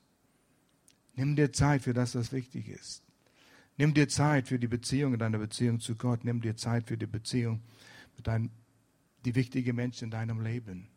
Nimm 1.14 1.36
dir 1.36 1.52
Zeit 1.52 1.82
für 1.82 1.94
das, 1.94 2.14
was 2.14 2.32
wichtig 2.32 2.68
ist. 2.68 3.02
Nimm 3.76 3.94
dir 3.94 4.08
Zeit 4.08 4.48
für 4.48 4.58
die 4.58 4.68
Beziehung, 4.68 5.18
deine 5.18 5.38
Beziehung 5.38 5.80
zu 5.80 5.96
Gott. 5.96 6.24
Nimm 6.24 6.40
dir 6.40 6.56
Zeit 6.56 6.86
für 6.86 6.98
die 6.98 7.06
Beziehung 7.06 7.62
mit 8.16 8.26
deinem, 8.26 8.50
die 9.24 9.34
wichtigen 9.34 9.74
Menschen 9.76 10.04
in 10.04 10.10
deinem 10.10 10.40
Leben. 10.40 10.88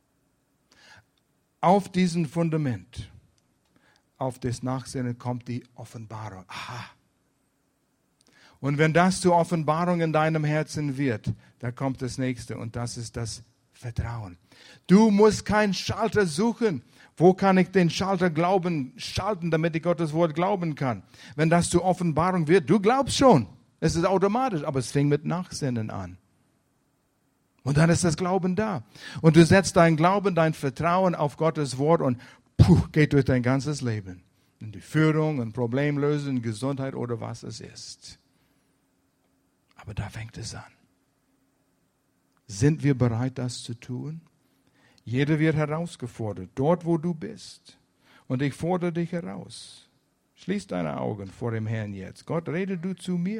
Auf 1.61 1.91
diesem 1.91 2.25
Fundament, 2.25 3.11
auf 4.17 4.39
das 4.39 4.63
Nachsinnen 4.63 5.17
kommt 5.17 5.47
die 5.47 5.63
Offenbarung. 5.75 6.45
Aha. 6.47 6.85
Und 8.59 8.77
wenn 8.77 8.93
das 8.93 9.21
zur 9.21 9.35
Offenbarung 9.35 10.01
in 10.01 10.13
deinem 10.13 10.43
Herzen 10.43 10.97
wird, 10.97 11.33
da 11.59 11.71
kommt 11.71 12.01
das 12.01 12.17
nächste 12.17 12.57
und 12.57 12.75
das 12.75 12.97
ist 12.97 13.15
das 13.15 13.43
Vertrauen. 13.71 14.37
Du 14.87 15.11
musst 15.11 15.45
keinen 15.45 15.73
Schalter 15.73 16.25
suchen. 16.25 16.81
Wo 17.15 17.33
kann 17.33 17.57
ich 17.57 17.71
den 17.71 17.89
Schalter 17.89 18.29
glauben, 18.29 18.93
schalten, 18.97 19.49
damit 19.49 19.75
ich 19.75 19.83
Gottes 19.83 20.13
Wort 20.13 20.35
glauben 20.35 20.75
kann? 20.75 21.03
Wenn 21.35 21.49
das 21.49 21.69
zur 21.69 21.83
Offenbarung 21.83 22.47
wird, 22.47 22.69
du 22.69 22.79
glaubst 22.79 23.17
schon. 23.17 23.47
Es 23.79 23.95
ist 23.95 24.05
automatisch, 24.05 24.63
aber 24.63 24.79
es 24.79 24.91
fängt 24.91 25.09
mit 25.09 25.25
Nachsinnen 25.25 25.89
an. 25.89 26.17
Und 27.63 27.77
dann 27.77 27.89
ist 27.89 28.03
das 28.03 28.15
Glauben 28.15 28.55
da. 28.55 28.83
Und 29.21 29.35
du 29.35 29.45
setzt 29.45 29.75
dein 29.75 29.97
Glauben, 29.97 30.35
dein 30.35 30.53
Vertrauen 30.53 31.15
auf 31.15 31.37
Gottes 31.37 31.77
Wort 31.77 32.01
und 32.01 32.17
puh, 32.57 32.87
geht 32.91 33.13
durch 33.13 33.25
dein 33.25 33.43
ganzes 33.43 33.81
Leben. 33.81 34.23
In 34.59 34.71
die 34.71 34.81
Führung, 34.81 35.41
in 35.41 35.53
Problemlösen, 35.53 36.37
in 36.37 36.41
Gesundheit 36.41 36.95
oder 36.95 37.21
was 37.21 37.43
es 37.43 37.61
ist. 37.61 38.19
Aber 39.75 39.93
da 39.93 40.09
fängt 40.09 40.37
es 40.37 40.55
an. 40.55 40.63
Sind 42.47 42.83
wir 42.83 42.97
bereit, 42.97 43.37
das 43.37 43.61
zu 43.61 43.73
tun? 43.73 44.21
Jeder 45.03 45.39
wird 45.39 45.55
herausgefordert, 45.55 46.49
dort 46.55 46.85
wo 46.85 46.97
du 46.97 47.13
bist. 47.13 47.77
Und 48.27 48.41
ich 48.41 48.53
fordere 48.53 48.91
dich 48.91 49.11
heraus. 49.11 49.89
Schließ 50.35 50.67
deine 50.67 50.99
Augen 50.99 51.27
vor 51.27 51.51
dem 51.51 51.65
Herrn 51.65 51.93
jetzt. 51.93 52.25
Gott, 52.25 52.49
rede 52.49 52.77
du 52.77 52.95
zu 52.95 53.13
mir. 53.13 53.35